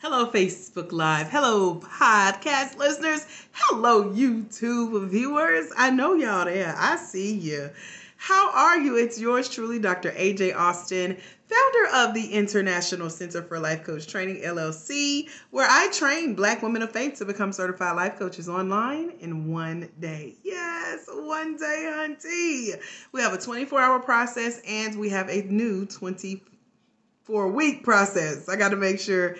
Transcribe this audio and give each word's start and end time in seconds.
Hello, 0.00 0.26
Facebook 0.26 0.92
Live. 0.92 1.28
Hello, 1.28 1.74
podcast 1.74 2.76
listeners. 2.78 3.26
Hello, 3.50 4.04
YouTube 4.04 5.08
viewers. 5.08 5.72
I 5.76 5.90
know 5.90 6.14
y'all 6.14 6.44
there. 6.44 6.72
I 6.78 6.94
see 6.94 7.34
you. 7.34 7.68
How 8.16 8.52
are 8.52 8.78
you? 8.78 8.96
It's 8.96 9.20
yours 9.20 9.48
truly, 9.48 9.80
Dr. 9.80 10.12
AJ 10.12 10.54
Austin, 10.54 11.16
founder 11.48 11.96
of 11.96 12.14
the 12.14 12.32
International 12.32 13.10
Center 13.10 13.42
for 13.42 13.58
Life 13.58 13.82
Coach 13.82 14.06
Training, 14.06 14.36
LLC, 14.42 15.28
where 15.50 15.66
I 15.68 15.90
train 15.90 16.36
Black 16.36 16.62
women 16.62 16.82
of 16.82 16.92
faith 16.92 17.18
to 17.18 17.24
become 17.24 17.50
certified 17.50 17.96
life 17.96 18.20
coaches 18.20 18.48
online 18.48 19.14
in 19.18 19.50
one 19.50 19.88
day. 19.98 20.36
Yes, 20.44 21.06
one 21.08 21.56
day, 21.56 21.90
hunty. 21.92 22.80
We 23.10 23.20
have 23.20 23.32
a 23.32 23.38
24 23.38 23.80
hour 23.80 23.98
process 23.98 24.60
and 24.64 24.96
we 24.96 25.08
have 25.08 25.28
a 25.28 25.42
new 25.42 25.86
24 25.86 27.48
week 27.48 27.82
process. 27.82 28.48
I 28.48 28.54
got 28.54 28.68
to 28.68 28.76
make 28.76 29.00
sure 29.00 29.34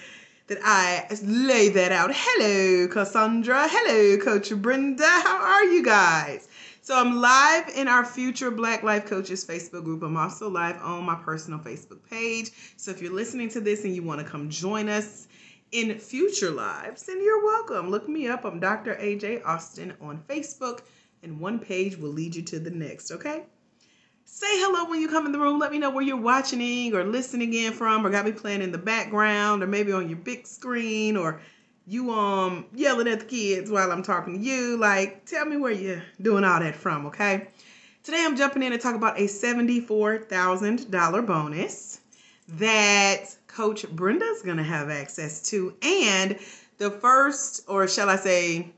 that 0.49 0.59
I 0.63 1.07
lay 1.23 1.69
that 1.69 1.93
out. 1.93 2.11
Hello, 2.13 2.89
Cassandra. 2.89 3.69
Hello, 3.71 4.17
Coach 4.23 4.51
Brenda. 4.57 5.07
How 5.07 5.37
are 5.37 5.65
you 5.65 5.85
guys? 5.85 6.49
So 6.81 6.99
I'm 6.99 7.21
live 7.21 7.69
in 7.69 7.87
our 7.87 8.03
Future 8.03 8.51
Black 8.51 8.83
Life 8.83 9.05
Coaches 9.05 9.45
Facebook 9.45 9.85
group. 9.85 10.03
I'm 10.03 10.17
also 10.17 10.49
live 10.49 10.81
on 10.81 11.05
my 11.05 11.17
personal 11.17 11.59
Facebook 11.59 12.03
page. 12.09 12.51
So 12.79 12.91
if 12.91 13.03
you're 13.03 13.13
listening 13.13 13.51
to 13.51 13.61
this 13.61 13.85
and 13.85 13.95
you 13.95 14.03
want 14.03 14.21
to 14.21 14.27
come 14.27 14.49
join 14.49 14.89
us 14.89 15.29
in 15.71 15.99
future 15.99 16.51
lives, 16.51 17.03
then 17.03 17.23
you're 17.23 17.45
welcome. 17.45 17.91
Look 17.91 18.09
me 18.09 18.27
up. 18.29 18.47
I'm 18.47 18.59
Dr. 18.59 18.95
AJ 18.95 19.45
Austin 19.45 19.93
on 20.01 20.23
Facebook, 20.31 20.81
and 21.23 21.39
one 21.39 21.59
page 21.59 21.99
will 21.99 22.09
lead 22.09 22.35
you 22.35 22.43
to 22.45 22.59
the 22.59 22.71
next, 22.71 23.11
okay? 23.11 23.45
Say 24.31 24.61
hello 24.61 24.91
when 24.91 25.01
you 25.01 25.09
come 25.09 25.25
in 25.25 25.33
the 25.33 25.39
room. 25.39 25.59
Let 25.59 25.73
me 25.73 25.79
know 25.79 25.89
where 25.89 26.05
you're 26.05 26.21
watching 26.21 26.95
or 26.95 27.03
listening 27.03 27.55
in 27.55 27.73
from, 27.73 28.07
or 28.07 28.11
got 28.11 28.27
me 28.27 28.33
playing 28.33 28.61
in 28.61 28.71
the 28.71 28.79
background, 28.79 29.63
or 29.63 29.67
maybe 29.67 29.91
on 29.91 30.11
your 30.11 30.19
big 30.19 30.47
screen, 30.47 31.17
or 31.17 31.41
you 31.87 32.13
um 32.13 32.67
yelling 32.75 33.09
at 33.09 33.21
the 33.21 33.25
kids 33.25 33.71
while 33.71 33.91
I'm 33.91 34.03
talking 34.03 34.35
to 34.35 34.39
you. 34.39 34.77
Like, 34.77 35.25
tell 35.25 35.47
me 35.47 35.57
where 35.57 35.73
you're 35.73 36.03
doing 36.21 36.45
all 36.45 36.61
that 36.61 36.77
from, 36.77 37.07
okay? 37.07 37.49
Today 38.05 38.23
I'm 38.23 38.37
jumping 38.37 38.63
in 38.63 38.73
to 38.73 38.79
talk 38.79 38.95
about 38.95 39.19
a 39.19 39.23
$74,000 39.23 41.27
bonus 41.27 42.01
that 42.49 43.35
Coach 43.47 43.89
Brenda's 43.89 44.43
gonna 44.43 44.63
have 44.63 44.91
access 44.91 45.41
to, 45.49 45.75
and 45.81 46.39
the 46.77 46.91
first, 46.91 47.65
or 47.67 47.89
shall 47.89 48.11
I 48.11 48.17
say, 48.17 48.75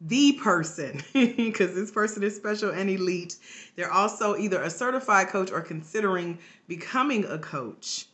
the 0.00 0.32
person, 0.32 1.02
because 1.12 1.74
this 1.74 1.90
person 1.90 2.22
is 2.22 2.36
special 2.36 2.70
and 2.70 2.90
elite. 2.90 3.36
They're 3.76 3.92
also 3.92 4.36
either 4.36 4.62
a 4.62 4.70
certified 4.70 5.28
coach 5.28 5.50
or 5.50 5.60
considering 5.60 6.38
becoming 6.68 7.24
a 7.24 7.38
coach. 7.38 8.06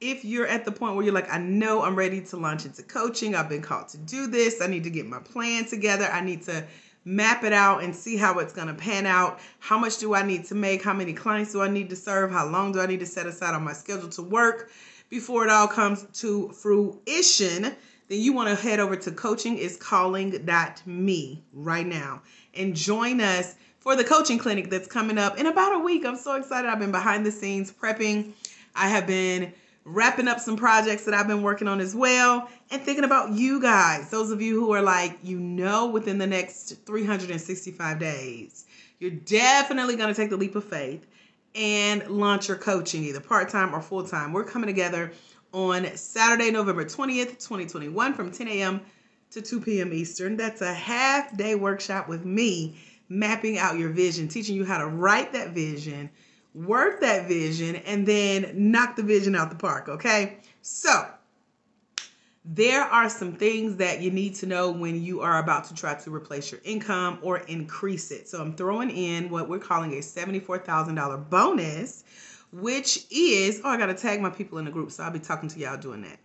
If 0.00 0.24
you're 0.24 0.48
at 0.48 0.64
the 0.64 0.72
point 0.72 0.96
where 0.96 1.04
you're 1.04 1.14
like, 1.14 1.32
I 1.32 1.38
know 1.38 1.82
I'm 1.82 1.94
ready 1.94 2.20
to 2.22 2.36
launch 2.36 2.66
into 2.66 2.82
coaching, 2.82 3.36
I've 3.36 3.48
been 3.48 3.62
called 3.62 3.88
to 3.90 3.98
do 3.98 4.26
this, 4.26 4.60
I 4.60 4.66
need 4.66 4.84
to 4.84 4.90
get 4.90 5.06
my 5.06 5.20
plan 5.20 5.64
together, 5.64 6.06
I 6.06 6.20
need 6.22 6.42
to 6.44 6.64
map 7.04 7.44
it 7.44 7.52
out 7.52 7.82
and 7.82 7.94
see 7.94 8.16
how 8.16 8.38
it's 8.38 8.52
going 8.52 8.68
to 8.68 8.74
pan 8.74 9.06
out. 9.06 9.40
How 9.58 9.78
much 9.78 9.98
do 9.98 10.14
I 10.14 10.22
need 10.22 10.44
to 10.46 10.54
make? 10.54 10.82
How 10.82 10.92
many 10.92 11.12
clients 11.12 11.52
do 11.52 11.62
I 11.62 11.68
need 11.68 11.90
to 11.90 11.96
serve? 11.96 12.30
How 12.30 12.46
long 12.46 12.72
do 12.72 12.80
I 12.80 12.86
need 12.86 13.00
to 13.00 13.06
set 13.06 13.26
aside 13.26 13.54
on 13.54 13.64
my 13.64 13.72
schedule 13.72 14.08
to 14.10 14.22
work 14.22 14.70
before 15.08 15.44
it 15.44 15.50
all 15.50 15.68
comes 15.68 16.04
to 16.20 16.50
fruition? 16.50 17.74
Then 18.12 18.20
you 18.20 18.32
want 18.34 18.50
to 18.50 18.54
head 18.54 18.78
over 18.78 18.94
to 18.94 19.10
coachingiscalling.me 19.10 21.42
right 21.54 21.86
now 21.86 22.20
and 22.54 22.76
join 22.76 23.22
us 23.22 23.54
for 23.78 23.96
the 23.96 24.04
coaching 24.04 24.38
clinic 24.38 24.68
that's 24.68 24.86
coming 24.86 25.16
up 25.16 25.38
in 25.38 25.46
about 25.46 25.74
a 25.74 25.78
week. 25.78 26.04
I'm 26.04 26.18
so 26.18 26.34
excited. 26.34 26.68
I've 26.68 26.78
been 26.78 26.92
behind 26.92 27.24
the 27.24 27.32
scenes 27.32 27.72
prepping. 27.72 28.32
I 28.76 28.88
have 28.88 29.06
been 29.06 29.54
wrapping 29.84 30.28
up 30.28 30.40
some 30.40 30.58
projects 30.58 31.06
that 31.06 31.14
I've 31.14 31.26
been 31.26 31.42
working 31.42 31.66
on 31.66 31.80
as 31.80 31.94
well 31.94 32.50
and 32.70 32.82
thinking 32.82 33.04
about 33.04 33.30
you 33.30 33.62
guys. 33.62 34.10
Those 34.10 34.30
of 34.30 34.42
you 34.42 34.60
who 34.60 34.72
are 34.72 34.82
like, 34.82 35.16
you 35.22 35.40
know, 35.40 35.86
within 35.86 36.18
the 36.18 36.26
next 36.26 36.84
365 36.84 37.98
days, 37.98 38.66
you're 38.98 39.10
definitely 39.10 39.96
going 39.96 40.14
to 40.14 40.16
take 40.20 40.28
the 40.28 40.36
leap 40.36 40.54
of 40.54 40.64
faith 40.64 41.06
and 41.54 42.06
launch 42.08 42.48
your 42.48 42.58
coaching 42.58 43.04
either 43.04 43.20
part-time 43.20 43.74
or 43.74 43.80
full-time. 43.80 44.34
We're 44.34 44.44
coming 44.44 44.66
together 44.66 45.12
on 45.52 45.96
Saturday, 45.96 46.50
November 46.50 46.84
20th, 46.84 47.38
2021, 47.38 48.14
from 48.14 48.30
10 48.30 48.48
a.m. 48.48 48.80
to 49.30 49.42
2 49.42 49.60
p.m. 49.60 49.92
Eastern. 49.92 50.36
That's 50.36 50.62
a 50.62 50.72
half 50.72 51.36
day 51.36 51.54
workshop 51.54 52.08
with 52.08 52.24
me 52.24 52.76
mapping 53.08 53.58
out 53.58 53.78
your 53.78 53.90
vision, 53.90 54.28
teaching 54.28 54.56
you 54.56 54.64
how 54.64 54.78
to 54.78 54.86
write 54.86 55.32
that 55.32 55.50
vision, 55.50 56.10
work 56.54 57.00
that 57.00 57.28
vision, 57.28 57.76
and 57.76 58.06
then 58.06 58.52
knock 58.54 58.96
the 58.96 59.02
vision 59.02 59.34
out 59.34 59.50
the 59.50 59.56
park. 59.56 59.88
Okay. 59.88 60.38
So, 60.62 61.06
there 62.44 62.82
are 62.82 63.08
some 63.08 63.34
things 63.34 63.76
that 63.76 64.00
you 64.00 64.10
need 64.10 64.34
to 64.36 64.46
know 64.46 64.70
when 64.70 65.00
you 65.00 65.20
are 65.20 65.38
about 65.38 65.64
to 65.64 65.74
try 65.74 65.94
to 65.94 66.12
replace 66.12 66.50
your 66.50 66.60
income 66.64 67.18
or 67.22 67.38
increase 67.38 68.10
it. 68.10 68.28
So, 68.28 68.40
I'm 68.40 68.54
throwing 68.56 68.90
in 68.90 69.28
what 69.28 69.48
we're 69.48 69.58
calling 69.58 69.92
a 69.92 69.98
$74,000 69.98 71.28
bonus 71.28 72.04
which 72.52 73.06
is 73.10 73.60
oh 73.64 73.70
I 73.70 73.76
gotta 73.76 73.94
tag 73.94 74.20
my 74.20 74.30
people 74.30 74.58
in 74.58 74.64
the 74.64 74.70
group, 74.70 74.90
so 74.90 75.02
I'll 75.02 75.10
be 75.10 75.18
talking 75.18 75.48
to 75.50 75.58
y'all 75.58 75.76
doing 75.76 76.02
that. 76.02 76.18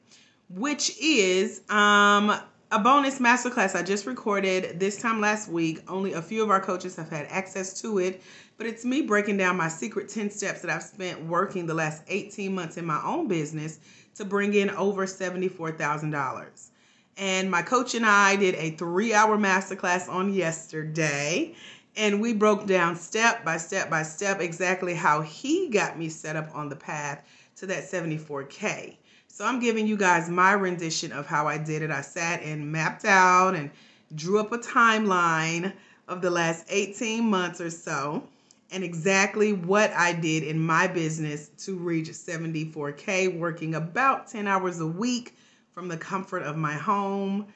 Which 0.49 0.97
is 0.99 1.61
um 1.69 2.37
a 2.69 2.79
bonus 2.79 3.19
masterclass 3.19 3.75
I 3.75 3.83
just 3.83 4.05
recorded 4.05 4.79
this 4.79 5.01
time 5.01 5.21
last 5.21 5.47
week. 5.47 5.79
Only 5.87 6.13
a 6.13 6.21
few 6.21 6.43
of 6.43 6.49
our 6.49 6.59
coaches 6.59 6.95
have 6.97 7.09
had 7.09 7.27
access 7.29 7.79
to 7.81 7.99
it, 7.99 8.21
but 8.57 8.67
it's 8.67 8.83
me 8.83 9.01
breaking 9.01 9.37
down 9.37 9.55
my 9.55 9.69
secret 9.69 10.09
10 10.09 10.29
steps 10.29 10.61
that 10.61 10.69
I've 10.69 10.83
spent 10.83 11.23
working 11.25 11.65
the 11.65 11.73
last 11.73 12.03
18 12.07 12.53
months 12.53 12.75
in 12.77 12.85
my 12.85 13.01
own 13.03 13.27
business 13.27 13.79
to 14.15 14.25
bring 14.25 14.53
in 14.53 14.69
over 14.71 15.05
$74,000. 15.05 16.69
And 17.17 17.49
my 17.49 17.61
coach 17.61 17.95
and 17.95 18.05
I 18.05 18.35
did 18.35 18.55
a 18.55 18.71
three 18.71 19.13
hour 19.13 19.37
masterclass 19.37 20.09
on 20.09 20.33
yesterday 20.33 21.55
and 21.97 22.21
we 22.21 22.31
broke 22.31 22.67
down 22.67 22.95
step 22.95 23.43
by 23.43 23.57
step 23.57 23.89
by 23.89 24.03
step 24.03 24.39
exactly 24.39 24.93
how 24.93 25.21
he 25.21 25.67
got 25.69 25.97
me 25.97 26.07
set 26.07 26.35
up 26.35 26.55
on 26.55 26.69
the 26.69 26.75
path 26.75 27.27
to 27.57 27.65
that 27.65 27.83
74K. 27.83 28.95
So 29.27 29.43
I'm 29.43 29.59
giving 29.59 29.87
you 29.87 29.97
guys 29.97 30.29
my 30.29 30.53
rendition 30.53 31.11
of 31.11 31.25
how 31.25 31.47
I 31.47 31.57
did 31.57 31.81
it. 31.81 31.91
I 31.91 32.01
sat 32.01 32.41
and 32.43 32.71
mapped 32.71 33.03
out 33.03 33.55
and 33.55 33.71
drew 34.15 34.39
up 34.39 34.51
a 34.51 34.59
timeline 34.59 35.73
of 36.07 36.21
the 36.21 36.29
last 36.29 36.65
18 36.69 37.23
months 37.25 37.59
or 37.59 37.71
so 37.71 38.23
and 38.71 38.83
exactly 38.83 39.53
what 39.53 39.91
I 39.93 40.13
did 40.13 40.43
in 40.43 40.59
my 40.59 40.87
business 40.87 41.49
to 41.65 41.75
reach 41.75 42.09
74K, 42.09 43.37
working 43.37 43.75
about 43.75 44.27
10 44.27 44.47
hours 44.47 44.79
a 44.79 44.87
week 44.87 45.35
from 45.73 45.87
the 45.87 45.97
comfort 45.97 46.43
of 46.43 46.57
my 46.57 46.73
home 46.73 47.47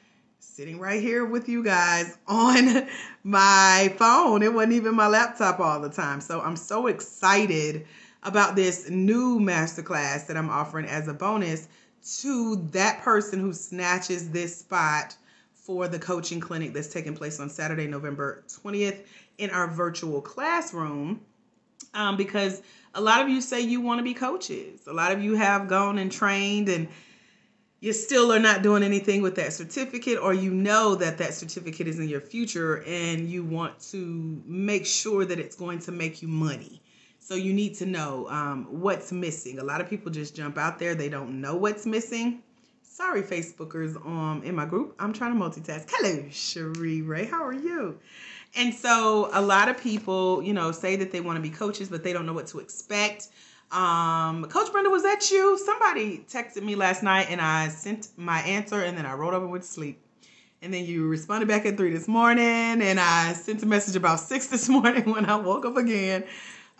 sitting 0.42 0.80
right 0.80 1.00
here 1.00 1.24
with 1.24 1.48
you 1.48 1.62
guys 1.62 2.18
on 2.26 2.88
my 3.22 3.94
phone. 3.96 4.42
It 4.42 4.52
wasn't 4.52 4.74
even 4.74 4.94
my 4.94 5.06
laptop 5.06 5.60
all 5.60 5.80
the 5.80 5.88
time. 5.88 6.20
So 6.20 6.40
I'm 6.40 6.56
so 6.56 6.88
excited 6.88 7.86
about 8.24 8.56
this 8.56 8.90
new 8.90 9.38
masterclass 9.38 10.26
that 10.26 10.36
I'm 10.36 10.50
offering 10.50 10.86
as 10.86 11.06
a 11.08 11.14
bonus 11.14 11.68
to 12.18 12.56
that 12.72 13.02
person 13.02 13.38
who 13.38 13.52
snatches 13.52 14.30
this 14.30 14.58
spot 14.58 15.16
for 15.54 15.86
the 15.86 15.98
coaching 15.98 16.40
clinic 16.40 16.74
that's 16.74 16.92
taking 16.92 17.14
place 17.14 17.38
on 17.38 17.48
Saturday, 17.48 17.86
November 17.86 18.42
20th 18.48 19.06
in 19.38 19.50
our 19.50 19.68
virtual 19.68 20.20
classroom. 20.20 21.20
Um, 21.94 22.16
because 22.16 22.62
a 22.94 23.00
lot 23.00 23.20
of 23.22 23.28
you 23.28 23.40
say 23.40 23.60
you 23.60 23.80
want 23.80 24.00
to 24.00 24.04
be 24.04 24.14
coaches. 24.14 24.86
A 24.88 24.92
lot 24.92 25.12
of 25.12 25.22
you 25.22 25.36
have 25.36 25.68
gone 25.68 25.98
and 25.98 26.10
trained 26.10 26.68
and 26.68 26.88
you 27.82 27.92
still 27.92 28.32
are 28.32 28.38
not 28.38 28.62
doing 28.62 28.84
anything 28.84 29.22
with 29.22 29.34
that 29.34 29.52
certificate 29.52 30.16
or 30.16 30.32
you 30.32 30.52
know 30.52 30.94
that 30.94 31.18
that 31.18 31.34
certificate 31.34 31.88
is 31.88 31.98
in 31.98 32.08
your 32.08 32.20
future 32.20 32.84
and 32.86 33.28
you 33.28 33.42
want 33.42 33.76
to 33.80 34.40
make 34.46 34.86
sure 34.86 35.24
that 35.24 35.40
it's 35.40 35.56
going 35.56 35.80
to 35.80 35.90
make 35.90 36.22
you 36.22 36.28
money. 36.28 36.80
So 37.18 37.34
you 37.34 37.52
need 37.52 37.74
to 37.78 37.86
know 37.86 38.28
um, 38.28 38.66
what's 38.70 39.10
missing. 39.10 39.58
A 39.58 39.64
lot 39.64 39.80
of 39.80 39.90
people 39.90 40.12
just 40.12 40.36
jump 40.36 40.58
out 40.58 40.78
there. 40.78 40.94
They 40.94 41.08
don't 41.08 41.40
know 41.40 41.56
what's 41.56 41.84
missing. 41.84 42.44
Sorry 42.84 43.22
facebookers 43.22 43.96
um 44.06 44.42
in 44.44 44.54
my 44.54 44.64
group. 44.64 44.94
I'm 45.00 45.12
trying 45.12 45.36
to 45.36 45.44
multitask. 45.44 45.88
Hello 45.90 46.24
cherie 46.30 47.02
ray. 47.02 47.24
How 47.24 47.42
are 47.44 47.52
you? 47.52 47.98
And 48.54 48.72
so 48.72 49.28
a 49.32 49.42
lot 49.42 49.68
of 49.68 49.76
people 49.76 50.40
you 50.44 50.52
know 50.52 50.70
say 50.70 50.94
that 50.94 51.10
they 51.10 51.20
want 51.20 51.34
to 51.36 51.42
be 51.42 51.50
coaches 51.50 51.88
but 51.88 52.04
they 52.04 52.12
don't 52.12 52.26
know 52.26 52.32
what 52.32 52.46
to 52.48 52.60
expect 52.60 53.26
um, 53.72 54.44
Coach 54.44 54.70
Brenda, 54.70 54.90
was 54.90 55.02
that 55.02 55.30
you? 55.30 55.58
Somebody 55.58 56.24
texted 56.30 56.62
me 56.62 56.76
last 56.76 57.02
night 57.02 57.28
and 57.30 57.40
I 57.40 57.68
sent 57.68 58.08
my 58.16 58.40
answer 58.40 58.82
and 58.82 58.96
then 58.96 59.06
I 59.06 59.14
rolled 59.14 59.34
over 59.34 59.46
with 59.46 59.64
sleep. 59.64 59.98
And 60.60 60.72
then 60.72 60.84
you 60.84 61.08
responded 61.08 61.48
back 61.48 61.66
at 61.66 61.76
three 61.76 61.90
this 61.90 62.06
morning 62.06 62.82
and 62.82 63.00
I 63.00 63.32
sent 63.32 63.62
a 63.62 63.66
message 63.66 63.96
about 63.96 64.20
six 64.20 64.46
this 64.48 64.68
morning 64.68 65.10
when 65.10 65.24
I 65.24 65.36
woke 65.36 65.64
up 65.64 65.76
again. 65.76 66.24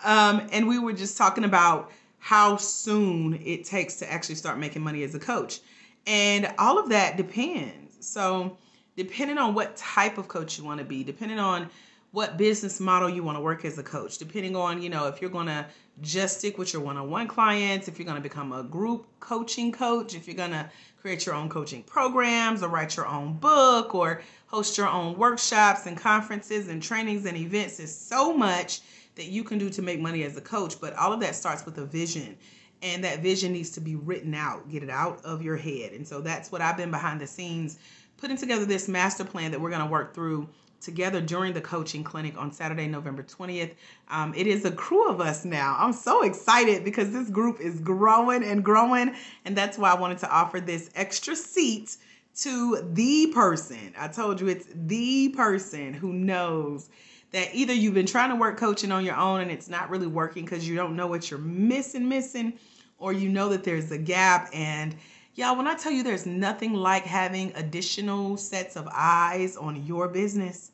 Um, 0.04 0.46
and 0.52 0.68
we 0.68 0.78
were 0.78 0.92
just 0.92 1.16
talking 1.16 1.44
about 1.44 1.90
how 2.18 2.56
soon 2.56 3.40
it 3.42 3.64
takes 3.64 3.96
to 3.96 4.12
actually 4.12 4.34
start 4.34 4.58
making 4.58 4.82
money 4.82 5.02
as 5.02 5.14
a 5.14 5.18
coach. 5.18 5.60
And 6.06 6.52
all 6.58 6.78
of 6.78 6.90
that 6.90 7.16
depends. 7.16 8.06
So, 8.06 8.56
depending 8.96 9.38
on 9.38 9.54
what 9.54 9.76
type 9.76 10.18
of 10.18 10.28
coach 10.28 10.58
you 10.58 10.64
want 10.64 10.78
to 10.78 10.84
be, 10.84 11.02
depending 11.02 11.38
on 11.38 11.70
what 12.10 12.36
business 12.36 12.78
model 12.78 13.08
you 13.08 13.22
want 13.22 13.38
to 13.38 13.40
work 13.40 13.64
as 13.64 13.78
a 13.78 13.82
coach, 13.82 14.18
depending 14.18 14.54
on, 14.54 14.82
you 14.82 14.90
know, 14.90 15.06
if 15.08 15.20
you're 15.20 15.30
going 15.30 15.46
to 15.46 15.66
just 16.00 16.38
stick 16.38 16.58
with 16.58 16.72
your 16.72 16.82
one 16.82 16.96
on 16.96 17.10
one 17.10 17.28
clients, 17.28 17.86
if 17.86 17.98
you're 17.98 18.06
going 18.06 18.16
to 18.16 18.22
become 18.22 18.52
a 18.52 18.62
group 18.62 19.06
coaching 19.20 19.70
coach, 19.70 20.14
if 20.14 20.26
you're 20.26 20.36
going 20.36 20.50
to 20.50 20.68
create 21.00 21.26
your 21.26 21.34
own 21.34 21.48
coaching 21.48 21.82
programs 21.82 22.62
or 22.62 22.68
write 22.68 22.96
your 22.96 23.06
own 23.06 23.34
book 23.34 23.94
or 23.94 24.22
host 24.46 24.78
your 24.78 24.88
own 24.88 25.16
workshops 25.16 25.86
and 25.86 25.96
conferences 25.96 26.68
and 26.68 26.82
trainings 26.82 27.26
and 27.26 27.36
events. 27.36 27.78
There's 27.78 27.94
so 27.94 28.32
much 28.32 28.80
that 29.16 29.26
you 29.26 29.44
can 29.44 29.58
do 29.58 29.68
to 29.70 29.82
make 29.82 30.00
money 30.00 30.22
as 30.22 30.36
a 30.36 30.40
coach, 30.40 30.80
but 30.80 30.94
all 30.94 31.12
of 31.12 31.20
that 31.20 31.34
starts 31.34 31.66
with 31.66 31.76
a 31.78 31.84
vision. 31.84 32.36
And 32.82 33.04
that 33.04 33.20
vision 33.20 33.52
needs 33.52 33.70
to 33.70 33.80
be 33.80 33.94
written 33.94 34.34
out, 34.34 34.70
get 34.70 34.82
it 34.82 34.90
out 34.90 35.24
of 35.24 35.42
your 35.42 35.56
head. 35.56 35.92
And 35.92 36.06
so 36.06 36.20
that's 36.20 36.50
what 36.50 36.62
I've 36.62 36.76
been 36.76 36.90
behind 36.90 37.20
the 37.20 37.26
scenes 37.26 37.78
putting 38.16 38.36
together 38.36 38.64
this 38.64 38.88
master 38.88 39.24
plan 39.24 39.50
that 39.50 39.60
we're 39.60 39.70
going 39.70 39.82
to 39.82 39.90
work 39.90 40.14
through 40.14 40.48
together 40.82 41.20
during 41.20 41.52
the 41.52 41.60
coaching 41.60 42.04
clinic 42.04 42.36
on 42.36 42.52
Saturday, 42.52 42.86
November 42.86 43.22
20th. 43.22 43.72
Um, 44.08 44.34
it 44.34 44.46
is 44.46 44.64
a 44.64 44.70
crew 44.70 45.08
of 45.08 45.20
us 45.20 45.44
now. 45.44 45.76
I'm 45.78 45.92
so 45.92 46.22
excited 46.22 46.84
because 46.84 47.12
this 47.12 47.30
group 47.30 47.60
is 47.60 47.80
growing 47.80 48.44
and 48.44 48.64
growing. 48.64 49.14
And 49.44 49.56
that's 49.56 49.78
why 49.78 49.90
I 49.90 49.98
wanted 49.98 50.18
to 50.18 50.30
offer 50.30 50.60
this 50.60 50.90
extra 50.94 51.36
seat 51.36 51.96
to 52.40 52.90
the 52.92 53.28
person. 53.28 53.94
I 53.98 54.08
told 54.08 54.40
you 54.40 54.48
it's 54.48 54.66
the 54.74 55.30
person 55.30 55.94
who 55.94 56.12
knows 56.12 56.90
that 57.30 57.54
either 57.54 57.72
you've 57.72 57.94
been 57.94 58.06
trying 58.06 58.30
to 58.30 58.36
work 58.36 58.58
coaching 58.58 58.92
on 58.92 59.04
your 59.04 59.16
own 59.16 59.40
and 59.40 59.50
it's 59.50 59.68
not 59.68 59.88
really 59.88 60.06
working 60.06 60.44
because 60.44 60.68
you 60.68 60.74
don't 60.74 60.96
know 60.96 61.06
what 61.06 61.30
you're 61.30 61.40
missing, 61.40 62.08
missing, 62.08 62.54
or 62.98 63.12
you 63.12 63.28
know 63.28 63.48
that 63.48 63.64
there's 63.64 63.90
a 63.90 63.98
gap 63.98 64.48
and 64.52 64.94
Y'all, 65.34 65.56
when 65.56 65.66
I 65.66 65.74
tell 65.74 65.92
you 65.92 66.02
there's 66.02 66.26
nothing 66.26 66.74
like 66.74 67.04
having 67.04 67.52
additional 67.54 68.36
sets 68.36 68.76
of 68.76 68.86
eyes 68.92 69.56
on 69.56 69.86
your 69.86 70.06
business, 70.06 70.71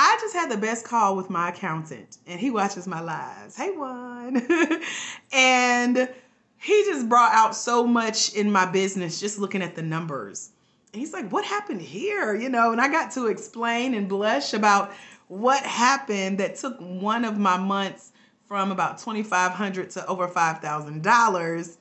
I 0.00 0.16
just 0.20 0.32
had 0.32 0.48
the 0.48 0.56
best 0.56 0.84
call 0.84 1.16
with 1.16 1.28
my 1.28 1.48
accountant, 1.48 2.18
and 2.24 2.38
he 2.38 2.52
watches 2.52 2.86
my 2.86 3.00
lives. 3.00 3.56
Hey, 3.56 3.72
one. 3.72 4.46
and 5.32 6.08
he 6.56 6.84
just 6.84 7.08
brought 7.08 7.32
out 7.32 7.56
so 7.56 7.84
much 7.84 8.32
in 8.34 8.52
my 8.52 8.64
business 8.64 9.18
just 9.18 9.40
looking 9.40 9.60
at 9.60 9.74
the 9.74 9.82
numbers. 9.82 10.50
And 10.92 11.00
he's 11.00 11.12
like, 11.12 11.28
What 11.30 11.44
happened 11.44 11.82
here? 11.82 12.32
You 12.32 12.48
know, 12.48 12.70
and 12.70 12.80
I 12.80 12.86
got 12.86 13.10
to 13.14 13.26
explain 13.26 13.92
and 13.94 14.08
blush 14.08 14.54
about 14.54 14.92
what 15.26 15.64
happened 15.64 16.38
that 16.38 16.54
took 16.54 16.78
one 16.78 17.24
of 17.24 17.36
my 17.36 17.56
months 17.56 18.12
from 18.46 18.70
about 18.70 18.98
2500 18.98 19.90
to 19.90 20.06
over 20.06 20.28
$5,000 20.28 21.76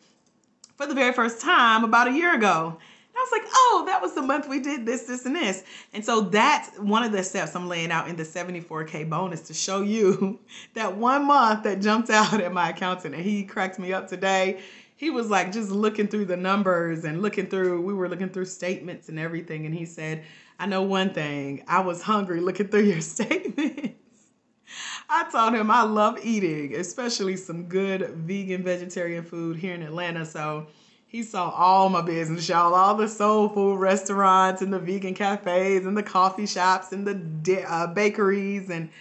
for 0.76 0.88
the 0.88 0.96
very 0.96 1.14
first 1.14 1.40
time 1.40 1.84
about 1.84 2.08
a 2.08 2.12
year 2.14 2.34
ago. 2.34 2.80
I 3.18 3.22
was 3.22 3.32
like, 3.32 3.52
oh, 3.52 3.84
that 3.88 4.02
was 4.02 4.14
the 4.14 4.22
month 4.22 4.48
we 4.48 4.60
did 4.60 4.86
this, 4.86 5.04
this, 5.04 5.26
and 5.26 5.36
this. 5.36 5.64
And 5.94 6.06
so 6.06 6.22
that's 6.22 6.78
one 6.78 7.02
of 7.02 7.12
the 7.12 7.24
steps 7.24 7.56
I'm 7.56 7.68
laying 7.68 7.92
out 7.92 8.08
in 8.08 8.16
the 8.16 8.24
74K 8.24 9.10
bonus 9.10 9.42
to 9.42 9.54
show 9.56 9.82
you 9.82 10.40
that 10.76 10.96
one 10.96 11.26
month 11.26 11.64
that 11.64 11.82
jumped 11.82 12.10
out 12.12 12.40
at 12.40 12.54
my 12.54 12.70
accountant 12.70 13.16
and 13.16 13.24
he 13.24 13.44
cracked 13.44 13.80
me 13.80 13.92
up 13.92 14.08
today. 14.08 14.60
He 14.96 15.10
was 15.10 15.30
like 15.30 15.52
just 15.52 15.72
looking 15.72 16.08
through 16.08 16.26
the 16.26 16.38
numbers 16.38 17.06
and 17.06 17.22
looking 17.22 17.48
through, 17.48 17.82
we 17.82 17.94
were 17.94 18.08
looking 18.08 18.30
through 18.30 18.46
statements 18.46 19.10
and 19.10 19.20
everything. 19.20 19.66
And 19.66 19.74
he 19.74 19.86
said, 19.86 20.24
I 20.60 20.68
know 20.68 20.84
one 20.84 21.12
thing, 21.12 21.64
I 21.68 21.82
was 21.82 22.02
hungry 22.02 22.40
looking 22.40 22.68
through 22.68 22.84
your 22.84 23.02
statements. 23.02 23.96
I 25.10 25.30
told 25.32 25.54
him 25.54 25.72
I 25.72 25.84
love 25.84 26.20
eating, 26.24 26.76
especially 26.76 27.38
some 27.38 27.64
good 27.64 28.10
vegan 28.10 28.64
vegetarian 28.64 29.24
food 29.24 29.58
here 29.58 29.74
in 29.74 29.82
Atlanta. 29.82 30.26
So 30.26 30.68
he 31.18 31.24
saw 31.24 31.50
all 31.50 31.90
my 31.90 32.02
business, 32.02 32.48
y'all, 32.48 32.76
all 32.76 32.94
the 32.94 33.08
soul 33.08 33.50
food 33.50 33.80
restaurants 33.80 34.62
and 34.62 34.72
the 34.72 34.78
vegan 34.78 35.16
cafes 35.16 35.84
and 35.84 35.98
the 35.98 36.04
coffee 36.04 36.46
shops 36.46 36.92
and 36.92 37.08
the 37.08 37.64
uh, 37.68 37.88
bakeries. 37.88 38.70
And 38.70 38.92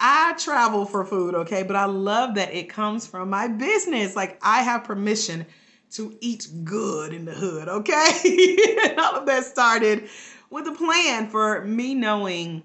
I 0.00 0.32
travel 0.38 0.86
for 0.86 1.04
food, 1.04 1.34
okay? 1.34 1.62
But 1.62 1.76
I 1.76 1.84
love 1.84 2.36
that 2.36 2.54
it 2.54 2.70
comes 2.70 3.06
from 3.06 3.28
my 3.28 3.46
business. 3.46 4.16
Like 4.16 4.38
I 4.42 4.62
have 4.62 4.84
permission 4.84 5.44
to 5.90 6.16
eat 6.22 6.48
good 6.64 7.12
in 7.12 7.26
the 7.26 7.34
hood, 7.34 7.68
okay? 7.68 8.78
and 8.88 8.98
all 8.98 9.16
of 9.16 9.26
that 9.26 9.44
started 9.44 10.08
with 10.48 10.66
a 10.66 10.72
plan 10.72 11.28
for 11.28 11.62
me 11.66 11.94
knowing 11.94 12.62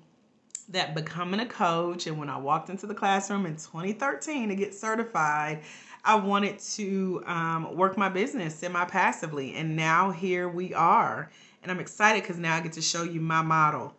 that 0.69 0.95
becoming 0.95 1.41
a 1.41 1.45
coach 1.45 2.07
and 2.07 2.17
when 2.17 2.29
I 2.29 2.37
walked 2.37 2.69
into 2.69 2.87
the 2.87 2.95
classroom 2.95 3.45
in 3.45 3.57
2013 3.57 4.47
to 4.47 4.55
get 4.55 4.73
certified, 4.73 5.63
I 6.05 6.15
wanted 6.15 6.59
to 6.59 7.23
um, 7.25 7.75
work 7.75 7.97
my 7.97 8.09
business 8.09 8.55
semi 8.55 8.85
passively. 8.85 9.55
And 9.55 9.75
now 9.75 10.11
here 10.11 10.47
we 10.47 10.73
are. 10.73 11.31
And 11.63 11.71
I'm 11.71 11.79
excited 11.79 12.21
because 12.21 12.37
now 12.37 12.55
I 12.55 12.61
get 12.61 12.73
to 12.73 12.81
show 12.81 13.03
you 13.03 13.19
my 13.19 13.41
model. 13.41 13.93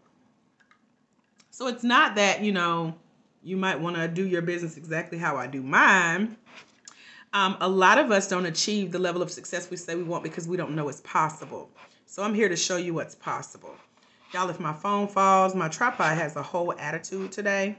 So 1.51 1.67
it's 1.67 1.83
not 1.83 2.15
that, 2.15 2.43
you 2.43 2.53
know, 2.53 2.95
you 3.43 3.57
might 3.57 3.81
want 3.81 3.97
to 3.97 4.07
do 4.07 4.27
your 4.27 4.43
business 4.43 4.77
exactly 4.77 5.19
how 5.19 5.37
I 5.37 5.47
do 5.49 5.63
mine. 5.63 6.37
Um, 7.33 7.57
a 7.61 7.69
lot 7.69 7.99
of 7.99 8.11
us 8.11 8.29
don't 8.29 8.47
achieve 8.47 8.93
the 8.93 8.99
level 8.99 9.21
of 9.21 9.31
success 9.31 9.69
we 9.71 9.77
say 9.77 9.97
we 9.97 10.05
want 10.05 10.23
because 10.23 10.47
we 10.47 10.57
don't 10.57 10.77
know 10.77 10.89
it's 10.89 11.01
possible. 11.01 11.69
So 12.07 12.23
I'm 12.23 12.35
here 12.35 12.49
to 12.49 12.57
show 12.57 12.77
you 12.77 12.95
what's 12.95 13.17
possible. 13.17 13.75
Y'all, 14.33 14.49
if 14.49 14.61
my 14.61 14.73
phone 14.73 15.09
falls, 15.09 15.55
my 15.55 15.69
tripod 15.69 16.17
has 16.17 16.37
a 16.37 16.43
whole 16.43 16.73
attitude 16.79 17.33
today. 17.33 17.77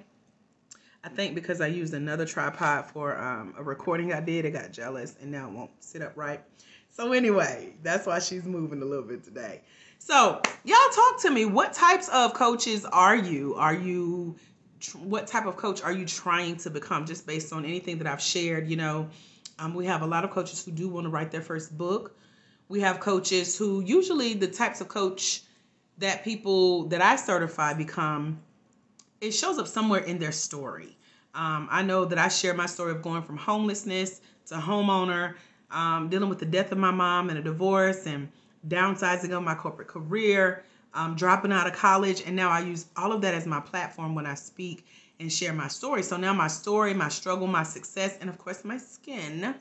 I 1.03 1.09
think 1.09 1.35
because 1.35 1.61
I 1.61 1.67
used 1.67 1.94
another 1.94 2.25
tripod 2.25 2.85
for 2.85 3.17
um, 3.17 3.53
a 3.57 3.63
recording 3.63 4.13
I 4.13 4.19
did, 4.19 4.45
it 4.45 4.51
got 4.51 4.71
jealous 4.71 5.15
and 5.21 5.31
now 5.31 5.47
it 5.47 5.53
won't 5.53 5.71
sit 5.79 6.01
up 6.01 6.13
right. 6.15 6.41
So 6.89 7.13
anyway, 7.13 7.73
that's 7.83 8.07
why 8.07 8.19
she's 8.19 8.44
moving 8.44 8.81
a 8.81 8.85
little 8.85 9.05
bit 9.05 9.23
today. 9.23 9.61
So 9.99 10.41
y'all 10.63 10.89
talk 10.94 11.21
to 11.21 11.31
me. 11.31 11.45
What 11.45 11.73
types 11.73 12.09
of 12.09 12.33
coaches 12.33 12.85
are 12.85 13.15
you? 13.15 13.55
Are 13.55 13.73
you, 13.73 14.35
what 14.95 15.27
type 15.27 15.45
of 15.45 15.57
coach 15.57 15.81
are 15.81 15.91
you 15.91 16.05
trying 16.05 16.57
to 16.57 16.69
become 16.69 17.05
just 17.05 17.27
based 17.27 17.53
on 17.53 17.65
anything 17.65 18.00
that 18.00 18.07
I've 18.07 18.21
shared? 18.21 18.67
You 18.67 18.77
know, 18.77 19.09
um, 19.59 19.73
we 19.73 19.85
have 19.85 20.01
a 20.01 20.07
lot 20.07 20.23
of 20.23 20.31
coaches 20.31 20.63
who 20.63 20.71
do 20.71 20.89
want 20.89 21.05
to 21.05 21.09
write 21.09 21.31
their 21.31 21.41
first 21.41 21.77
book. 21.77 22.17
We 22.69 22.81
have 22.81 23.00
coaches 23.00 23.57
who 23.57 23.81
usually 23.81 24.33
the 24.33 24.47
types 24.47 24.81
of 24.81 24.88
coach 24.88 25.41
that 26.00 26.23
people 26.23 26.85
that 26.85 27.01
I 27.01 27.15
certify 27.15 27.73
become, 27.73 28.39
it 29.21 29.31
shows 29.31 29.57
up 29.57 29.67
somewhere 29.67 30.01
in 30.01 30.19
their 30.19 30.31
story. 30.31 30.97
Um, 31.33 31.67
I 31.69 31.83
know 31.83 32.05
that 32.05 32.17
I 32.17 32.27
share 32.27 32.53
my 32.53 32.65
story 32.65 32.91
of 32.91 33.01
going 33.01 33.21
from 33.21 33.37
homelessness 33.37 34.21
to 34.47 34.55
homeowner, 34.55 35.35
um, 35.71 36.09
dealing 36.09 36.29
with 36.29 36.39
the 36.39 36.45
death 36.45 36.71
of 36.71 36.77
my 36.77 36.91
mom 36.91 37.29
and 37.29 37.37
a 37.37 37.41
divorce, 37.41 38.07
and 38.07 38.29
downsizing 38.67 39.31
of 39.31 39.43
my 39.43 39.55
corporate 39.55 39.87
career, 39.87 40.63
um, 40.93 41.15
dropping 41.15 41.51
out 41.51 41.67
of 41.67 41.73
college, 41.73 42.23
and 42.25 42.35
now 42.35 42.49
I 42.49 42.61
use 42.61 42.87
all 42.95 43.11
of 43.11 43.21
that 43.21 43.33
as 43.33 43.45
my 43.45 43.59
platform 43.59 44.15
when 44.15 44.25
I 44.25 44.33
speak 44.33 44.85
and 45.19 45.31
share 45.31 45.53
my 45.53 45.67
story. 45.67 46.03
So 46.03 46.17
now 46.17 46.33
my 46.33 46.47
story, 46.47 46.93
my 46.93 47.09
struggle, 47.09 47.47
my 47.47 47.63
success, 47.63 48.17
and 48.19 48.29
of 48.29 48.37
course 48.37 48.63
my 48.63 48.77
skin 48.77 49.55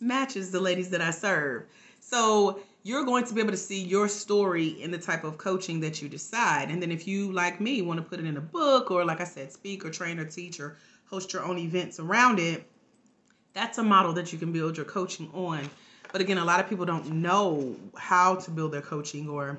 matches 0.00 0.50
the 0.50 0.60
ladies 0.60 0.90
that 0.90 1.00
I 1.00 1.10
serve. 1.10 1.64
So 2.00 2.60
you're 2.82 3.04
going 3.04 3.24
to 3.24 3.34
be 3.34 3.40
able 3.40 3.50
to 3.50 3.56
see 3.56 3.82
your 3.82 4.08
story 4.08 4.68
in 4.82 4.90
the 4.90 4.98
type 4.98 5.24
of 5.24 5.36
coaching 5.36 5.80
that 5.80 6.00
you 6.00 6.08
decide. 6.08 6.70
And 6.70 6.80
then 6.80 6.92
if 6.92 7.06
you, 7.06 7.32
like 7.32 7.60
me, 7.60 7.82
want 7.82 7.98
to 7.98 8.04
put 8.04 8.20
it 8.20 8.26
in 8.26 8.36
a 8.36 8.40
book 8.40 8.90
or, 8.90 9.04
like 9.04 9.20
I 9.20 9.24
said, 9.24 9.52
speak 9.52 9.84
or 9.84 9.90
train 9.90 10.18
or 10.18 10.24
teach 10.24 10.60
or 10.60 10.76
host 11.06 11.32
your 11.32 11.42
own 11.44 11.58
events 11.58 11.98
around 11.98 12.38
it, 12.38 12.64
that's 13.52 13.78
a 13.78 13.82
model 13.82 14.12
that 14.14 14.32
you 14.32 14.38
can 14.38 14.52
build 14.52 14.76
your 14.76 14.86
coaching 14.86 15.30
on. 15.34 15.68
But 16.12 16.20
again, 16.20 16.38
a 16.38 16.44
lot 16.44 16.60
of 16.60 16.68
people 16.68 16.86
don't 16.86 17.10
know 17.10 17.76
how 17.96 18.36
to 18.36 18.50
build 18.50 18.72
their 18.72 18.82
coaching 18.82 19.28
or 19.28 19.58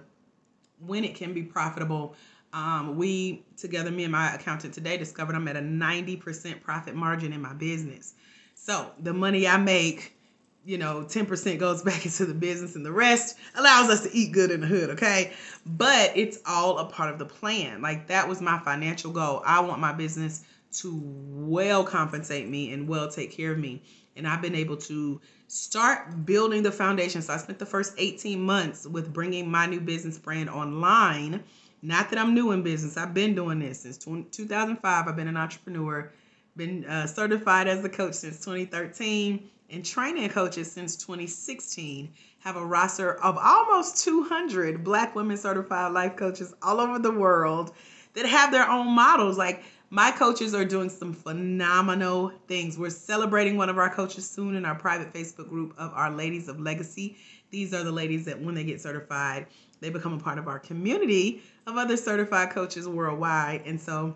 when 0.85 1.03
it 1.03 1.15
can 1.15 1.33
be 1.33 1.43
profitable. 1.43 2.15
Um, 2.53 2.95
we 2.95 3.43
together, 3.57 3.91
me 3.91 4.05
and 4.05 4.11
my 4.11 4.33
accountant 4.33 4.73
today, 4.73 4.97
discovered 4.97 5.35
I'm 5.35 5.47
at 5.47 5.55
a 5.55 5.61
90% 5.61 6.61
profit 6.61 6.95
margin 6.95 7.33
in 7.33 7.41
my 7.41 7.53
business. 7.53 8.15
So 8.55 8.89
the 8.99 9.13
money 9.13 9.47
I 9.47 9.57
make 9.57 10.15
you 10.65 10.77
know, 10.77 11.03
10% 11.07 11.59
goes 11.59 11.81
back 11.83 12.05
into 12.05 12.25
the 12.25 12.33
business 12.33 12.75
and 12.75 12.85
the 12.85 12.91
rest 12.91 13.37
allows 13.55 13.89
us 13.89 14.03
to 14.03 14.15
eat 14.15 14.31
good 14.31 14.51
in 14.51 14.61
the 14.61 14.67
hood, 14.67 14.91
okay? 14.91 15.33
But 15.65 16.11
it's 16.15 16.39
all 16.45 16.79
a 16.79 16.85
part 16.85 17.11
of 17.11 17.19
the 17.19 17.25
plan. 17.25 17.81
Like 17.81 18.07
that 18.07 18.27
was 18.27 18.41
my 18.41 18.59
financial 18.59 19.11
goal. 19.11 19.41
I 19.45 19.59
want 19.61 19.79
my 19.79 19.93
business 19.93 20.43
to 20.71 21.01
well 21.03 21.83
compensate 21.83 22.47
me 22.47 22.71
and 22.73 22.87
well 22.87 23.09
take 23.09 23.31
care 23.31 23.51
of 23.51 23.57
me. 23.57 23.81
And 24.15 24.27
I've 24.27 24.41
been 24.41 24.55
able 24.55 24.77
to 24.77 25.21
start 25.47 26.25
building 26.25 26.61
the 26.61 26.71
foundation. 26.71 27.21
So 27.21 27.33
I 27.33 27.37
spent 27.37 27.57
the 27.57 27.65
first 27.65 27.93
18 27.97 28.39
months 28.39 28.85
with 28.85 29.11
bringing 29.13 29.49
my 29.49 29.65
new 29.65 29.79
business 29.79 30.19
brand 30.19 30.49
online. 30.49 31.43
Not 31.81 32.09
that 32.09 32.19
I'm 32.19 32.35
new 32.35 32.51
in 32.51 32.61
business. 32.61 32.97
I've 32.97 33.13
been 33.13 33.33
doing 33.33 33.59
this 33.59 33.81
since 33.81 33.97
2005. 33.97 35.07
I've 35.07 35.15
been 35.15 35.29
an 35.29 35.37
entrepreneur, 35.37 36.11
been 36.57 36.85
uh, 36.85 37.07
certified 37.07 37.67
as 37.67 37.83
a 37.85 37.89
coach 37.89 38.15
since 38.15 38.39
2013 38.41 39.49
and 39.71 39.85
training 39.85 40.29
coaches 40.29 40.71
since 40.71 40.95
2016 40.95 42.11
have 42.39 42.55
a 42.55 42.65
roster 42.65 43.15
of 43.23 43.37
almost 43.37 44.03
200 44.03 44.83
black 44.83 45.15
women 45.15 45.37
certified 45.37 45.93
life 45.93 46.15
coaches 46.15 46.53
all 46.61 46.79
over 46.79 46.99
the 46.99 47.11
world 47.11 47.73
that 48.13 48.25
have 48.25 48.51
their 48.51 48.69
own 48.69 48.87
models. 48.87 49.37
Like 49.37 49.63
my 49.89 50.11
coaches 50.11 50.53
are 50.53 50.65
doing 50.65 50.89
some 50.89 51.13
phenomenal 51.13 52.31
things. 52.47 52.77
We're 52.77 52.89
celebrating 52.89 53.57
one 53.57 53.69
of 53.69 53.77
our 53.77 53.93
coaches 53.93 54.29
soon 54.29 54.55
in 54.55 54.65
our 54.65 54.75
private 54.75 55.13
facebook 55.13 55.49
group 55.49 55.73
of 55.77 55.91
our 55.93 56.11
ladies 56.11 56.47
of 56.47 56.59
legacy. 56.59 57.17
These 57.49 57.73
are 57.73 57.83
the 57.83 57.91
ladies 57.91 58.25
that 58.25 58.39
when 58.39 58.55
they 58.55 58.63
get 58.63 58.81
certified 58.81 59.47
they 59.81 59.89
become 59.89 60.13
a 60.13 60.19
part 60.19 60.37
of 60.37 60.47
our 60.47 60.59
community 60.59 61.41
of 61.65 61.77
other 61.77 61.95
certified 61.95 62.49
coaches 62.49 62.87
worldwide. 62.87 63.61
And 63.65 63.79
so 63.79 64.15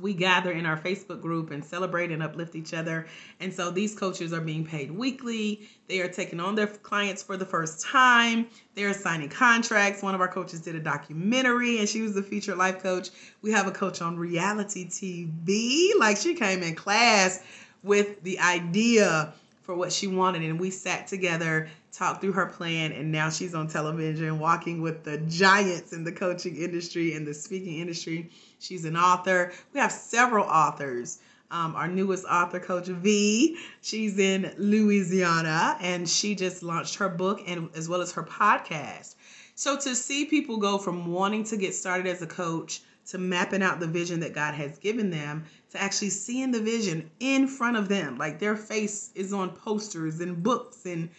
we 0.00 0.14
gather 0.14 0.52
in 0.52 0.66
our 0.66 0.78
Facebook 0.78 1.20
group 1.20 1.50
and 1.50 1.64
celebrate 1.64 2.10
and 2.10 2.22
uplift 2.22 2.54
each 2.54 2.72
other. 2.72 3.06
And 3.40 3.52
so 3.52 3.70
these 3.70 3.94
coaches 3.94 4.32
are 4.32 4.40
being 4.40 4.64
paid 4.64 4.90
weekly. 4.90 5.68
They 5.88 6.00
are 6.00 6.08
taking 6.08 6.40
on 6.40 6.54
their 6.54 6.66
clients 6.66 7.22
for 7.22 7.36
the 7.36 7.46
first 7.46 7.84
time. 7.84 8.46
They're 8.74 8.94
signing 8.94 9.28
contracts. 9.28 10.02
One 10.02 10.14
of 10.14 10.20
our 10.20 10.28
coaches 10.28 10.60
did 10.60 10.74
a 10.74 10.80
documentary 10.80 11.78
and 11.78 11.88
she 11.88 12.02
was 12.02 12.14
the 12.14 12.22
featured 12.22 12.58
life 12.58 12.82
coach. 12.82 13.10
We 13.42 13.52
have 13.52 13.66
a 13.66 13.72
coach 13.72 14.00
on 14.00 14.16
reality 14.16 14.88
TV. 14.88 15.90
Like 15.98 16.16
she 16.16 16.34
came 16.34 16.62
in 16.62 16.74
class 16.74 17.42
with 17.82 18.22
the 18.22 18.38
idea 18.40 19.32
for 19.68 19.74
what 19.74 19.92
she 19.92 20.06
wanted 20.06 20.42
and 20.42 20.58
we 20.58 20.70
sat 20.70 21.06
together 21.06 21.68
talked 21.92 22.22
through 22.22 22.32
her 22.32 22.46
plan 22.46 22.90
and 22.90 23.12
now 23.12 23.28
she's 23.28 23.54
on 23.54 23.68
television 23.68 24.38
walking 24.38 24.80
with 24.80 25.04
the 25.04 25.18
giants 25.28 25.92
in 25.92 26.04
the 26.04 26.10
coaching 26.10 26.56
industry 26.56 27.12
and 27.12 27.26
the 27.26 27.34
speaking 27.34 27.78
industry. 27.78 28.30
She's 28.58 28.86
an 28.86 28.96
author. 28.96 29.52
We 29.74 29.80
have 29.80 29.92
several 29.92 30.46
authors. 30.46 31.18
Um, 31.50 31.76
our 31.76 31.86
newest 31.86 32.24
author 32.24 32.60
coach 32.60 32.86
v 32.86 33.58
she's 33.82 34.18
in 34.18 34.54
louisiana 34.56 35.76
and 35.82 36.08
she 36.08 36.34
just 36.34 36.62
launched 36.62 36.94
her 36.94 37.10
book 37.10 37.42
and 37.46 37.68
as 37.76 37.90
well 37.90 38.00
as 38.00 38.12
her 38.12 38.22
podcast. 38.22 39.16
So 39.54 39.76
to 39.76 39.94
see 39.94 40.24
people 40.24 40.56
go 40.56 40.78
from 40.78 41.12
wanting 41.12 41.44
to 41.44 41.58
get 41.58 41.74
started 41.74 42.06
as 42.06 42.22
a 42.22 42.26
coach 42.26 42.80
to 43.08 43.18
mapping 43.18 43.62
out 43.62 43.80
the 43.80 43.86
vision 43.86 44.20
that 44.20 44.32
god 44.32 44.54
has 44.54 44.78
given 44.78 45.10
them 45.10 45.44
to 45.70 45.80
actually 45.80 46.10
seeing 46.10 46.50
the 46.50 46.60
vision 46.60 47.10
in 47.20 47.46
front 47.46 47.76
of 47.76 47.88
them. 47.88 48.18
Like 48.18 48.38
their 48.38 48.56
face 48.56 49.10
is 49.14 49.32
on 49.32 49.50
posters 49.50 50.20
and 50.20 50.42
books 50.42 50.86
and 50.86 51.10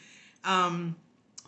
um, 0.43 0.95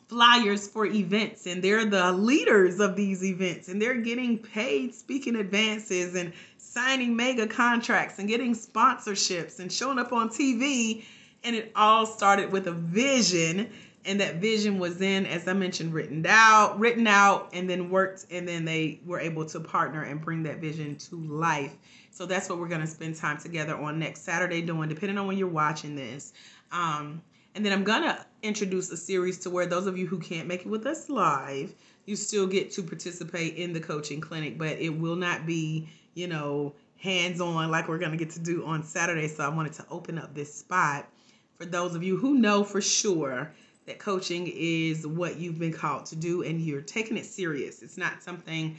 flyers 0.07 0.67
for 0.67 0.85
events, 0.85 1.45
and 1.47 1.63
they're 1.63 1.85
the 1.85 2.11
leaders 2.11 2.79
of 2.79 2.95
these 2.95 3.23
events, 3.23 3.69
and 3.69 3.81
they're 3.81 4.01
getting 4.01 4.37
paid 4.37 4.93
speaking 4.93 5.35
advances 5.35 6.15
and 6.15 6.33
signing 6.57 7.15
mega 7.15 7.47
contracts 7.47 8.19
and 8.19 8.27
getting 8.27 8.53
sponsorships 8.53 9.59
and 9.59 9.71
showing 9.71 9.99
up 9.99 10.13
on 10.13 10.29
TV. 10.29 11.03
And 11.43 11.55
it 11.55 11.71
all 11.75 12.05
started 12.05 12.51
with 12.51 12.67
a 12.67 12.71
vision 12.71 13.69
and 14.05 14.19
that 14.19 14.35
vision 14.35 14.79
was 14.79 14.97
then 14.97 15.25
as 15.25 15.47
i 15.47 15.53
mentioned 15.53 15.93
written 15.93 16.25
out 16.27 16.79
written 16.79 17.07
out 17.07 17.49
and 17.53 17.69
then 17.69 17.89
worked 17.89 18.25
and 18.31 18.47
then 18.47 18.65
they 18.65 18.99
were 19.05 19.19
able 19.19 19.45
to 19.45 19.59
partner 19.59 20.03
and 20.03 20.21
bring 20.21 20.43
that 20.43 20.57
vision 20.57 20.95
to 20.95 21.15
life 21.15 21.75
so 22.21 22.27
that's 22.27 22.47
what 22.47 22.59
we're 22.59 22.67
going 22.67 22.81
to 22.81 22.85
spend 22.85 23.15
time 23.15 23.39
together 23.39 23.75
on 23.75 23.97
next 23.97 24.21
saturday 24.21 24.61
doing 24.61 24.87
depending 24.87 25.17
on 25.17 25.25
when 25.25 25.39
you're 25.39 25.47
watching 25.47 25.95
this 25.95 26.33
um, 26.71 27.19
and 27.55 27.65
then 27.65 27.73
i'm 27.73 27.83
going 27.83 28.03
to 28.03 28.25
introduce 28.43 28.91
a 28.91 28.97
series 28.97 29.39
to 29.39 29.49
where 29.49 29.65
those 29.65 29.87
of 29.87 29.97
you 29.97 30.05
who 30.05 30.19
can't 30.19 30.47
make 30.47 30.61
it 30.61 30.67
with 30.67 30.85
us 30.85 31.09
live 31.09 31.73
you 32.05 32.15
still 32.15 32.45
get 32.45 32.69
to 32.69 32.83
participate 32.83 33.55
in 33.55 33.73
the 33.73 33.79
coaching 33.79 34.21
clinic 34.21 34.55
but 34.55 34.77
it 34.77 34.89
will 34.89 35.15
not 35.15 35.47
be 35.47 35.89
you 36.13 36.27
know 36.27 36.71
hands 36.99 37.41
on 37.41 37.71
like 37.71 37.87
we're 37.87 37.97
going 37.97 38.11
to 38.11 38.17
get 38.17 38.29
to 38.29 38.39
do 38.39 38.63
on 38.67 38.83
saturday 38.83 39.27
so 39.27 39.43
i 39.43 39.49
wanted 39.49 39.73
to 39.73 39.83
open 39.89 40.19
up 40.19 40.31
this 40.35 40.53
spot 40.53 41.07
for 41.55 41.65
those 41.65 41.95
of 41.95 42.03
you 42.03 42.17
who 42.17 42.35
know 42.35 42.63
for 42.63 42.81
sure 42.81 43.51
that 43.87 43.97
coaching 43.97 44.47
is 44.55 45.07
what 45.07 45.37
you've 45.37 45.57
been 45.57 45.73
called 45.73 46.05
to 46.05 46.15
do 46.15 46.43
and 46.43 46.61
you're 46.61 46.81
taking 46.81 47.17
it 47.17 47.25
serious. 47.25 47.81
It's 47.81 47.97
not 47.97 48.21
something 48.21 48.77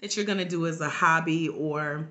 that 0.00 0.16
you're 0.16 0.24
going 0.24 0.38
to 0.38 0.44
do 0.44 0.68
as 0.68 0.80
a 0.80 0.88
hobby 0.88 1.48
or 1.48 2.08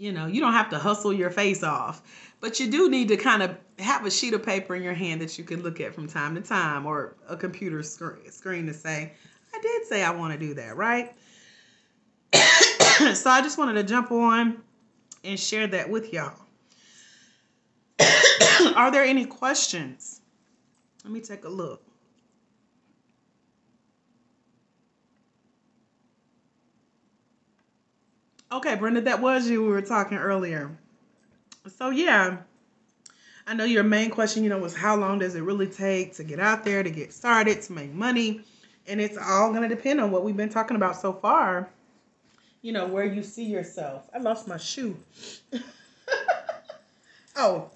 you 0.00 0.12
know, 0.12 0.24
you 0.24 0.40
don't 0.40 0.54
have 0.54 0.70
to 0.70 0.78
hustle 0.78 1.12
your 1.12 1.28
face 1.28 1.62
off, 1.62 2.00
but 2.40 2.58
you 2.58 2.70
do 2.70 2.88
need 2.88 3.08
to 3.08 3.18
kind 3.18 3.42
of 3.42 3.54
have 3.78 4.06
a 4.06 4.10
sheet 4.10 4.32
of 4.32 4.42
paper 4.42 4.74
in 4.74 4.82
your 4.82 4.94
hand 4.94 5.20
that 5.20 5.36
you 5.36 5.44
can 5.44 5.62
look 5.62 5.78
at 5.78 5.94
from 5.94 6.08
time 6.08 6.34
to 6.34 6.40
time 6.40 6.86
or 6.86 7.16
a 7.28 7.36
computer 7.36 7.82
screen 7.82 8.66
to 8.66 8.72
say, 8.72 9.12
I 9.54 9.60
did 9.60 9.84
say 9.84 10.02
I 10.02 10.10
want 10.12 10.32
to 10.32 10.38
do 10.38 10.54
that, 10.54 10.74
right? 10.74 11.14
so 12.32 13.28
I 13.28 13.42
just 13.42 13.58
wanted 13.58 13.74
to 13.74 13.82
jump 13.82 14.10
on 14.10 14.62
and 15.22 15.38
share 15.38 15.66
that 15.66 15.90
with 15.90 16.14
y'all. 16.14 16.32
Are 18.74 18.90
there 18.90 19.04
any 19.04 19.26
questions? 19.26 20.22
Let 21.04 21.12
me 21.12 21.20
take 21.20 21.44
a 21.44 21.50
look. 21.50 21.82
Okay, 28.52 28.74
Brenda, 28.74 29.00
that 29.02 29.20
was 29.20 29.48
you. 29.48 29.62
We 29.62 29.68
were 29.68 29.80
talking 29.80 30.18
earlier. 30.18 30.76
So, 31.78 31.90
yeah, 31.90 32.38
I 33.46 33.54
know 33.54 33.62
your 33.62 33.84
main 33.84 34.10
question, 34.10 34.42
you 34.42 34.50
know, 34.50 34.58
was 34.58 34.74
how 34.74 34.96
long 34.96 35.20
does 35.20 35.36
it 35.36 35.42
really 35.42 35.68
take 35.68 36.14
to 36.14 36.24
get 36.24 36.40
out 36.40 36.64
there, 36.64 36.82
to 36.82 36.90
get 36.90 37.12
started, 37.12 37.62
to 37.62 37.72
make 37.72 37.92
money? 37.92 38.40
And 38.88 39.00
it's 39.00 39.16
all 39.16 39.50
going 39.50 39.68
to 39.68 39.72
depend 39.72 40.00
on 40.00 40.10
what 40.10 40.24
we've 40.24 40.36
been 40.36 40.48
talking 40.48 40.76
about 40.76 40.96
so 40.96 41.12
far. 41.12 41.68
You 42.60 42.72
know, 42.72 42.88
where 42.88 43.04
you 43.04 43.22
see 43.22 43.44
yourself. 43.44 44.10
I 44.12 44.18
lost 44.18 44.48
my 44.48 44.56
shoe. 44.56 44.96
oh, 47.36 47.70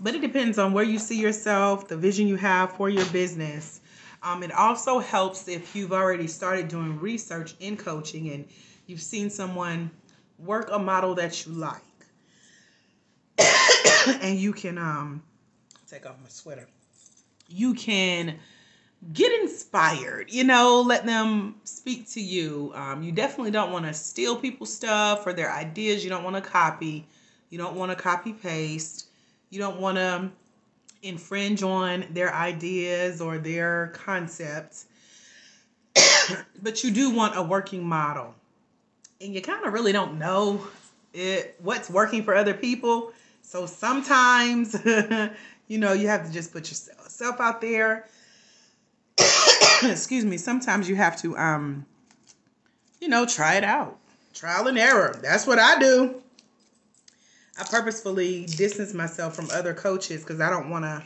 but 0.00 0.14
it 0.14 0.22
depends 0.22 0.58
on 0.58 0.72
where 0.72 0.84
you 0.84 0.98
see 0.98 1.20
yourself, 1.20 1.88
the 1.88 1.96
vision 1.96 2.26
you 2.26 2.36
have 2.36 2.72
for 2.72 2.88
your 2.88 3.04
business. 3.06 3.82
Um, 4.22 4.42
it 4.42 4.50
also 4.50 4.98
helps 4.98 5.46
if 5.46 5.76
you've 5.76 5.92
already 5.92 6.26
started 6.26 6.68
doing 6.68 6.98
research 6.98 7.54
in 7.60 7.76
coaching 7.76 8.30
and 8.30 8.46
you've 8.88 9.02
seen 9.02 9.30
someone 9.30 9.90
work 10.38 10.70
a 10.72 10.78
model 10.78 11.14
that 11.14 11.46
you 11.46 11.52
like. 11.52 11.82
and 14.22 14.36
you 14.38 14.52
can 14.52 14.78
um, 14.78 15.22
take 15.88 16.06
off 16.06 16.16
my 16.20 16.28
sweater. 16.28 16.66
You 17.48 17.74
can 17.74 18.36
get 19.12 19.30
inspired, 19.40 20.30
you 20.30 20.42
know, 20.42 20.80
let 20.80 21.06
them 21.06 21.54
speak 21.62 22.08
to 22.10 22.20
you. 22.20 22.72
Um, 22.74 23.02
you 23.02 23.12
definitely 23.12 23.52
don't 23.52 23.70
want 23.70 23.86
to 23.86 23.94
steal 23.94 24.34
people's 24.34 24.72
stuff 24.72 25.24
or 25.26 25.32
their 25.32 25.52
ideas. 25.52 26.02
You 26.02 26.10
don't 26.10 26.24
want 26.24 26.36
to 26.36 26.42
copy. 26.42 27.06
You 27.50 27.58
don't 27.58 27.76
want 27.76 27.92
to 27.92 27.96
copy 27.96 28.32
paste. 28.32 29.06
You 29.50 29.60
don't 29.60 29.80
want 29.80 29.98
to 29.98 30.30
infringe 31.02 31.62
on 31.62 32.06
their 32.10 32.34
ideas 32.34 33.20
or 33.20 33.38
their 33.38 33.92
concepts, 33.94 34.86
but 36.62 36.82
you 36.82 36.90
do 36.90 37.10
want 37.10 37.36
a 37.36 37.42
working 37.42 37.86
model. 37.86 38.34
And 39.20 39.34
you 39.34 39.42
kind 39.42 39.64
of 39.66 39.72
really 39.72 39.92
don't 39.92 40.18
know 40.18 40.66
it 41.12 41.56
what's 41.60 41.90
working 41.90 42.22
for 42.22 42.34
other 42.34 42.54
people. 42.54 43.12
So 43.42 43.66
sometimes, 43.66 44.76
you 45.68 45.78
know, 45.78 45.92
you 45.92 46.08
have 46.08 46.26
to 46.26 46.32
just 46.32 46.52
put 46.52 46.68
yourself 46.68 47.40
out 47.40 47.60
there. 47.60 48.06
Excuse 49.82 50.24
me. 50.24 50.36
Sometimes 50.36 50.88
you 50.88 50.96
have 50.96 51.20
to, 51.22 51.36
um, 51.36 51.86
you 53.00 53.08
know, 53.08 53.26
try 53.26 53.54
it 53.54 53.64
out. 53.64 53.98
Trial 54.34 54.68
and 54.68 54.78
error. 54.78 55.18
That's 55.22 55.46
what 55.46 55.58
I 55.58 55.78
do. 55.78 56.22
I 57.58 57.64
purposefully 57.64 58.46
distance 58.46 58.94
myself 58.94 59.34
from 59.34 59.48
other 59.52 59.74
coaches 59.74 60.22
because 60.22 60.40
I 60.40 60.48
don't 60.48 60.70
want 60.70 60.84
to 60.84 61.02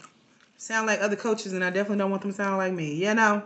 sound 0.59 0.87
like 0.87 1.01
other 1.01 1.17
coaches, 1.17 1.55
and 1.55 1.65
I 1.65 1.71
definitely 1.71 1.99
don't 1.99 2.11
want 2.11 2.23
them 2.23 2.33
to 2.33 2.37
sound 2.37 2.59
like 2.59 2.75
me. 2.75 2.95
You 2.95 3.15
know. 3.15 3.43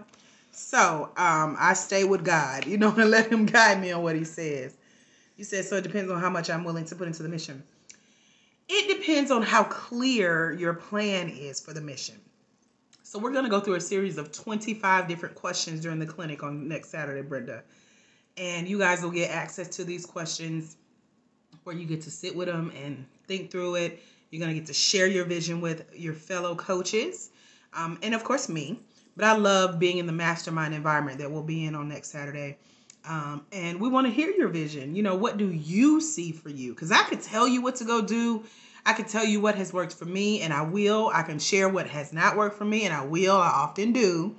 So 0.56 1.10
um, 1.18 1.54
I 1.58 1.74
stay 1.74 2.04
with 2.04 2.24
God. 2.24 2.66
You 2.66 2.78
know, 2.78 2.90
and 2.96 3.10
let 3.10 3.30
Him 3.30 3.44
guide 3.44 3.80
me 3.80 3.92
on 3.92 4.02
what 4.02 4.16
He 4.16 4.24
says. 4.24 4.74
You 5.36 5.44
said 5.44 5.66
so. 5.66 5.76
It 5.76 5.82
depends 5.82 6.10
on 6.10 6.18
how 6.18 6.30
much 6.30 6.48
I'm 6.48 6.64
willing 6.64 6.86
to 6.86 6.96
put 6.96 7.06
into 7.06 7.22
the 7.22 7.28
mission. 7.28 7.62
It 8.68 8.98
depends 8.98 9.30
on 9.30 9.42
how 9.42 9.64
clear 9.64 10.52
your 10.52 10.72
plan 10.72 11.28
is 11.28 11.60
for 11.60 11.74
the 11.74 11.80
mission. 11.82 12.16
So 13.02 13.18
we're 13.18 13.32
going 13.32 13.44
to 13.44 13.50
go 13.50 13.60
through 13.60 13.74
a 13.74 13.80
series 13.80 14.16
of 14.16 14.32
25 14.32 15.06
different 15.06 15.34
questions 15.34 15.80
during 15.80 15.98
the 15.98 16.06
clinic 16.06 16.42
on 16.42 16.66
next 16.66 16.88
Saturday, 16.88 17.22
Brenda. 17.22 17.62
And 18.36 18.66
you 18.66 18.78
guys 18.78 19.02
will 19.02 19.10
get 19.10 19.30
access 19.30 19.68
to 19.76 19.84
these 19.84 20.06
questions 20.06 20.76
where 21.64 21.76
you 21.76 21.84
get 21.86 22.00
to 22.02 22.10
sit 22.10 22.34
with 22.34 22.48
them 22.48 22.72
and 22.82 23.04
think 23.28 23.50
through 23.50 23.76
it. 23.76 24.02
You're 24.30 24.40
going 24.40 24.54
to 24.54 24.58
get 24.58 24.66
to 24.68 24.74
share 24.74 25.06
your 25.06 25.26
vision 25.26 25.60
with 25.60 25.84
your 25.94 26.14
fellow 26.14 26.56
coaches 26.56 27.30
um, 27.74 27.98
and, 28.02 28.14
of 28.14 28.24
course, 28.24 28.48
me. 28.48 28.80
But 29.16 29.24
I 29.24 29.36
love 29.36 29.78
being 29.78 29.98
in 29.98 30.06
the 30.06 30.12
mastermind 30.12 30.74
environment 30.74 31.18
that 31.18 31.30
we'll 31.30 31.42
be 31.42 31.64
in 31.64 31.74
on 31.74 31.88
next 31.88 32.10
Saturday. 32.10 32.58
Um, 33.04 33.46
and 33.52 33.80
we 33.80 33.88
want 33.88 34.06
to 34.06 34.12
hear 34.12 34.30
your 34.30 34.48
vision. 34.48 34.94
You 34.94 35.02
know, 35.02 35.14
what 35.14 35.38
do 35.38 35.50
you 35.50 36.00
see 36.00 36.32
for 36.32 36.50
you? 36.50 36.74
Because 36.74 36.92
I 36.92 37.02
could 37.04 37.22
tell 37.22 37.46
you 37.46 37.62
what 37.62 37.76
to 37.76 37.84
go 37.84 38.02
do. 38.02 38.44
I 38.84 38.92
could 38.92 39.08
tell 39.08 39.24
you 39.24 39.40
what 39.40 39.54
has 39.56 39.72
worked 39.72 39.94
for 39.94 40.04
me, 40.04 40.42
and 40.42 40.52
I 40.52 40.62
will. 40.62 41.10
I 41.12 41.22
can 41.22 41.38
share 41.38 41.68
what 41.68 41.88
has 41.88 42.12
not 42.12 42.36
worked 42.36 42.56
for 42.56 42.64
me, 42.64 42.84
and 42.84 42.94
I 42.94 43.04
will. 43.04 43.36
I 43.36 43.48
often 43.48 43.92
do. 43.92 44.36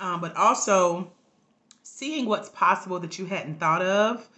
Um, 0.00 0.20
but 0.20 0.36
also 0.36 1.12
seeing 1.82 2.26
what's 2.26 2.48
possible 2.50 3.00
that 3.00 3.18
you 3.18 3.26
hadn't 3.26 3.58
thought 3.60 3.82
of 3.82 4.28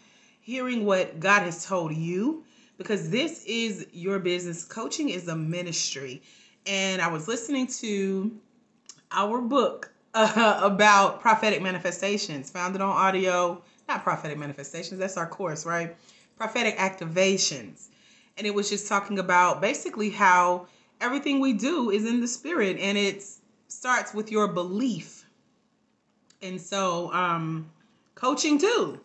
hearing 0.41 0.85
what 0.85 1.21
God 1.21 1.43
has 1.43 1.67
told 1.67 1.95
you 1.95 2.45
because 2.79 3.11
this 3.11 3.45
is 3.45 3.87
your 3.93 4.19
business. 4.19 4.65
Coaching 4.65 5.11
is 5.11 5.29
a 5.29 5.37
ministry. 5.37 6.23
And 6.67 7.03
I 7.03 7.09
was 7.09 7.29
listening 7.29 7.67
to 7.67 8.33
our 9.13 9.41
book 9.41 9.93
uh, 10.15 10.61
about 10.65 11.21
prophetic 11.21 11.63
manifestations, 11.63 12.51
founded 12.51 12.81
on 12.81 12.91
audio, 12.91 13.63
not 13.89 14.03
prophetic 14.05 14.39
manifestations, 14.39 15.01
that's 15.01 15.17
our 15.17 15.29
course, 15.29 15.67
right? 15.67 15.97
Prophetic 16.37 16.77
activations. 16.79 17.89
And 18.39 18.47
it 18.47 18.55
was 18.55 18.71
just 18.71 18.89
talking 18.89 19.19
about 19.19 19.61
basically 19.61 20.11
how 20.11 20.69
everything 21.01 21.41
we 21.41 21.55
do 21.55 21.91
is 21.91 22.07
in 22.07 22.21
the 22.21 22.29
spirit 22.29 22.79
and 22.81 22.97
it 22.99 23.25
starts 23.69 24.15
with 24.15 24.31
your 24.33 24.49
belief. 24.49 25.27
And 26.43 26.61
so, 26.61 27.13
um, 27.13 27.71
coaching 28.15 28.59
too 28.59 29.01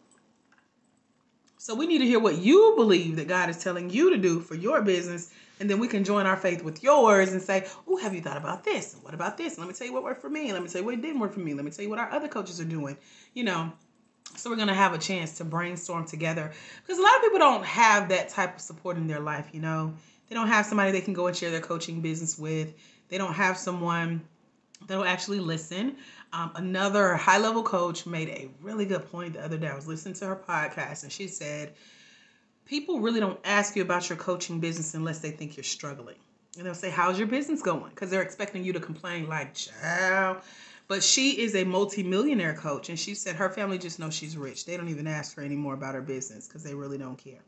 So 1.58 1.76
we 1.76 1.88
need 1.88 2.00
to 2.00 2.06
hear 2.06 2.20
what 2.20 2.38
you 2.38 2.74
believe 2.78 3.18
that 3.18 3.28
God 3.28 3.50
is 3.50 3.64
telling 3.64 3.90
you 3.90 4.12
to 4.12 4.18
do 4.18 4.40
for 4.42 4.56
your 4.56 4.82
business. 4.82 5.32
And 5.60 5.70
then 5.70 5.80
we 5.80 5.88
can 5.88 6.04
join 6.04 6.26
our 6.26 6.36
faith 6.36 6.64
with 6.64 6.84
yours 6.84 7.32
and 7.32 7.42
say, 7.42 7.68
Oh, 7.88 7.98
have 7.98 8.14
you 8.14 8.22
thought 8.22 8.38
about 8.38 8.64
this? 8.64 8.94
And 8.94 9.04
what 9.04 9.14
about 9.14 9.38
this? 9.38 9.58
Let 9.58 9.68
me 9.68 9.74
tell 9.74 9.88
you 9.88 9.94
what 9.94 10.04
worked 10.04 10.22
for 10.22 10.30
me. 10.30 10.52
Let 10.52 10.62
me 10.62 10.68
tell 10.70 10.82
you 10.82 10.86
what 10.86 11.02
didn't 11.02 11.20
work 11.20 11.34
for 11.34 11.40
me. 11.40 11.54
Let 11.54 11.66
me 11.66 11.72
tell 11.72 11.84
you 11.84 11.90
what 11.90 12.00
our 12.00 12.12
other 12.12 12.28
coaches 12.28 12.60
are 12.60 12.66
doing. 12.66 12.98
You 13.34 13.46
know, 13.46 13.72
so 14.36 14.50
we're 14.50 14.58
going 14.58 14.68
to 14.68 14.74
have 14.74 14.94
a 14.94 14.98
chance 14.98 15.38
to 15.38 15.46
brainstorm 15.46 16.06
together 16.06 16.52
because 16.82 17.00
a 17.00 17.02
lot 17.02 17.16
of 17.16 17.22
people 17.22 17.40
don't 17.40 17.66
have 17.66 18.10
that 18.10 18.30
type 18.30 18.56
of 18.56 18.62
support 18.62 18.98
in 18.98 19.08
their 19.08 19.20
life, 19.20 19.50
you 19.54 19.62
know. 19.62 19.94
They 20.28 20.36
don't 20.36 20.48
have 20.48 20.66
somebody 20.66 20.92
they 20.92 21.02
can 21.02 21.14
go 21.14 21.28
and 21.28 21.36
share 21.36 21.52
their 21.52 21.62
coaching 21.62 22.02
business 22.02 22.38
with. 22.38 22.74
They 23.10 23.18
don't 23.18 23.34
have 23.34 23.58
someone 23.58 24.22
that'll 24.88 25.06
actually 25.06 25.40
listen. 25.40 25.96
Um, 26.34 26.52
another 26.56 27.16
high 27.16 27.38
level 27.38 27.64
coach 27.64 28.06
made 28.06 28.30
a 28.30 28.50
really 28.62 28.86
good 28.86 29.10
point 29.10 29.34
the 29.34 29.44
other 29.44 29.58
day. 29.58 29.68
I 29.68 29.76
was 29.76 29.88
listening 29.88 30.16
to 30.16 30.26
her 30.26 30.36
podcast 30.36 31.04
and 31.04 31.12
she 31.12 31.28
said, 31.28 31.74
People 32.66 33.00
really 33.00 33.20
don't 33.20 33.40
ask 33.44 33.76
you 33.76 33.82
about 33.82 34.10
your 34.10 34.18
coaching 34.18 34.60
business 34.60 34.94
unless 34.94 35.20
they 35.20 35.32
think 35.32 35.56
you're 35.56 35.64
struggling. 35.64 36.16
And 36.58 36.66
they'll 36.66 36.74
say, 36.74 36.90
How's 36.90 37.18
your 37.18 37.28
business 37.28 37.62
going? 37.62 37.90
Because 37.90 38.10
they're 38.10 38.22
expecting 38.22 38.64
you 38.64 38.74
to 38.74 38.80
complain, 38.80 39.28
like, 39.28 39.54
Child. 39.54 40.38
But 40.88 41.04
she 41.04 41.42
is 41.42 41.56
a 41.56 41.64
multi-millionaire 41.64 42.54
coach, 42.54 42.90
and 42.90 43.00
she 43.00 43.16
said 43.16 43.36
her 43.36 43.50
family 43.50 43.80
just 43.80 43.98
knows 43.98 44.14
she's 44.14 44.38
rich. 44.38 44.66
They 44.66 44.78
don't 44.78 44.90
even 44.90 45.08
ask 45.08 45.36
her 45.36 45.44
anymore 45.44 45.74
about 45.74 45.96
her 45.96 46.02
business 46.02 46.48
because 46.48 46.64
they 46.64 46.76
really 46.76 47.00
don't 47.00 47.18
care. 47.18 47.42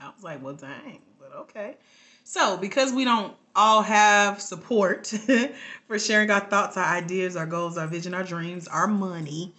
I 0.00 0.10
was 0.14 0.22
like, 0.22 0.42
well, 0.42 0.54
dang, 0.54 1.00
but 1.18 1.32
okay. 1.32 1.76
So, 2.22 2.56
because 2.56 2.92
we 2.92 3.04
don't 3.04 3.34
all 3.54 3.82
have 3.82 4.40
support 4.40 5.06
for 5.86 5.98
sharing 5.98 6.30
our 6.30 6.40
thoughts, 6.40 6.76
our 6.76 6.84
ideas, 6.84 7.36
our 7.36 7.46
goals, 7.46 7.78
our 7.78 7.86
vision, 7.86 8.14
our 8.14 8.24
dreams, 8.24 8.68
our 8.68 8.86
money 8.86 9.52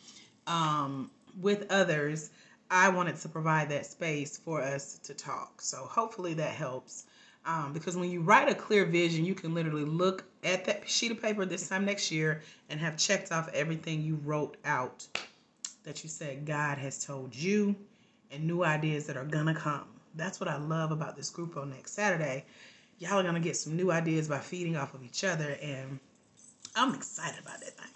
um, 0.46 1.10
with 1.42 1.66
others, 1.70 2.30
I 2.70 2.90
wanted 2.90 3.16
to 3.18 3.30
provide 3.30 3.70
that 3.70 3.86
space 3.86 4.38
for 4.38 4.62
us 4.62 5.00
to 5.00 5.14
talk. 5.14 5.62
So, 5.62 5.78
hopefully, 5.78 6.34
that 6.36 6.52
helps. 6.52 7.06
Um, 7.46 7.72
because 7.72 7.96
when 7.96 8.12
you 8.12 8.22
write 8.22 8.50
a 8.50 8.56
clear 8.56 8.86
vision, 8.86 9.24
you 9.24 9.34
can 9.34 9.54
literally 9.54 9.86
look 9.86 10.26
at 10.44 10.66
that 10.66 10.90
sheet 10.90 11.12
of 11.12 11.22
paper 11.22 11.46
this 11.46 11.70
time 11.70 11.86
next 11.86 12.12
year 12.12 12.42
and 12.70 12.80
have 12.80 12.98
checked 12.98 13.32
off 13.32 13.50
everything 13.54 14.02
you 14.02 14.20
wrote 14.26 14.58
out 14.66 15.08
that 15.84 16.04
you 16.04 16.10
said 16.10 16.46
God 16.46 16.78
has 16.78 17.06
told 17.06 17.34
you 17.34 17.74
and 18.32 18.46
new 18.46 18.66
ideas 18.66 19.08
that 19.08 19.16
are 19.16 19.24
gonna 19.24 19.56
come. 19.56 19.86
That's 20.16 20.42
what 20.42 20.50
I 20.50 20.58
love 20.58 20.92
about 20.92 21.16
this 21.16 21.30
group 21.30 21.56
on 21.56 21.70
next 21.70 21.94
Saturday. 21.94 22.44
Y'all 23.00 23.20
are 23.20 23.24
gonna 23.24 23.40
get 23.40 23.56
some 23.56 23.78
new 23.78 23.92
ideas 23.92 24.28
by 24.28 24.40
feeding 24.40 24.76
off 24.76 24.94
of 24.94 25.04
each 25.06 25.24
other, 25.24 25.58
and 25.62 26.00
I'm 26.76 26.94
excited 26.94 27.40
about 27.40 27.62
that 27.62 27.78
thing. 27.78 27.92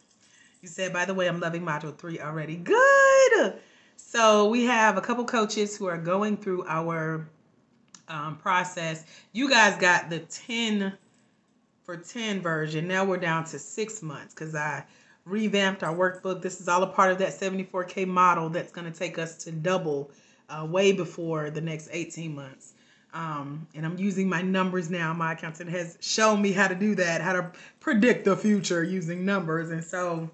You 0.61 0.69
said, 0.69 0.93
by 0.93 1.03
the 1.03 1.13
way, 1.13 1.27
I'm 1.27 1.41
loving 1.41 1.63
module 1.63 1.97
three 1.97 2.21
already. 2.21 2.55
Good. 2.55 3.59
So 4.07 4.49
we 4.49 4.65
have 4.65 4.97
a 4.97 5.01
couple 5.01 5.23
coaches 5.23 5.77
who 5.77 5.85
are 5.85 5.97
going 5.97 6.35
through 6.35 6.65
our 6.67 7.29
um, 8.09 8.35
process. 8.35 9.05
You 9.31 9.49
guys 9.49 9.77
got 9.77 10.09
the 10.09 10.19
10 10.19 10.91
for 11.83 11.95
10 11.95 12.41
version. 12.41 12.89
Now 12.89 13.05
we're 13.05 13.17
down 13.17 13.45
to 13.45 13.57
six 13.57 14.01
months 14.01 14.33
because 14.33 14.53
I 14.53 14.83
revamped 15.23 15.81
our 15.81 15.95
workbook. 15.95 16.41
This 16.41 16.59
is 16.59 16.67
all 16.67 16.83
a 16.83 16.87
part 16.87 17.11
of 17.11 17.19
that 17.19 17.29
74K 17.29 18.05
model 18.05 18.49
that's 18.49 18.73
going 18.73 18.91
to 18.91 18.97
take 18.97 19.17
us 19.17 19.37
to 19.45 19.51
double 19.51 20.11
uh, 20.49 20.65
way 20.65 20.91
before 20.91 21.49
the 21.49 21.61
next 21.61 21.87
18 21.91 22.35
months. 22.35 22.73
Um, 23.13 23.65
and 23.75 23.85
I'm 23.85 23.97
using 23.97 24.27
my 24.27 24.41
numbers 24.41 24.89
now. 24.89 25.13
My 25.13 25.33
accountant 25.33 25.69
has 25.69 25.97
shown 26.01 26.41
me 26.41 26.51
how 26.51 26.67
to 26.67 26.75
do 26.75 26.95
that, 26.95 27.21
how 27.21 27.33
to 27.33 27.51
predict 27.79 28.25
the 28.25 28.35
future 28.35 28.83
using 28.83 29.23
numbers. 29.23 29.69
And 29.69 29.83
so 29.83 30.29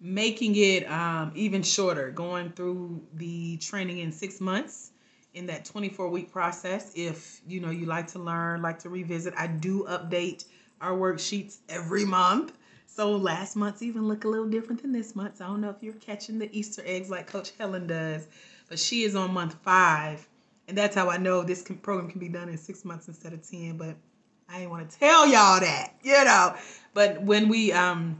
making 0.00 0.54
it 0.56 0.90
um, 0.90 1.32
even 1.34 1.62
shorter, 1.62 2.10
going 2.10 2.52
through 2.52 3.02
the 3.14 3.56
training 3.58 3.98
in 3.98 4.12
six 4.12 4.40
months 4.40 4.92
in 5.34 5.46
that 5.46 5.64
24 5.64 6.08
week 6.08 6.30
process. 6.30 6.92
If 6.94 7.40
you 7.46 7.60
know 7.60 7.70
you 7.70 7.86
like 7.86 8.08
to 8.08 8.18
learn, 8.18 8.62
like 8.62 8.78
to 8.80 8.88
revisit, 8.88 9.34
I 9.36 9.46
do 9.46 9.84
update 9.88 10.44
our 10.80 10.92
worksheets 10.92 11.58
every 11.68 12.04
month. 12.04 12.52
So 12.86 13.16
last 13.16 13.56
month's 13.56 13.82
even 13.82 14.08
look 14.08 14.24
a 14.24 14.28
little 14.28 14.48
different 14.48 14.82
than 14.82 14.92
this 14.92 15.14
month. 15.14 15.40
I 15.40 15.46
don't 15.46 15.60
know 15.60 15.70
if 15.70 15.82
you're 15.82 15.94
catching 15.94 16.38
the 16.38 16.48
Easter 16.56 16.82
eggs 16.86 17.10
like 17.10 17.26
Coach 17.26 17.52
Helen 17.58 17.86
does, 17.86 18.26
but 18.68 18.78
she 18.78 19.02
is 19.04 19.14
on 19.14 19.34
month 19.34 19.56
five 19.62 20.26
and 20.68 20.76
that's 20.76 20.94
how 20.94 21.08
I 21.08 21.16
know 21.16 21.42
this 21.42 21.62
can, 21.62 21.76
program 21.76 22.10
can 22.10 22.20
be 22.20 22.28
done 22.28 22.48
in 22.48 22.58
six 22.58 22.84
months 22.84 23.08
instead 23.08 23.32
of 23.32 23.48
10. 23.48 23.76
But 23.76 23.96
I 24.48 24.58
didn't 24.58 24.70
want 24.70 24.88
to 24.88 24.98
tell 24.98 25.26
y'all 25.26 25.60
that, 25.60 25.94
you 26.02 26.24
know. 26.24 26.54
But 26.94 27.22
when 27.22 27.48
we 27.48 27.72
um 27.72 28.16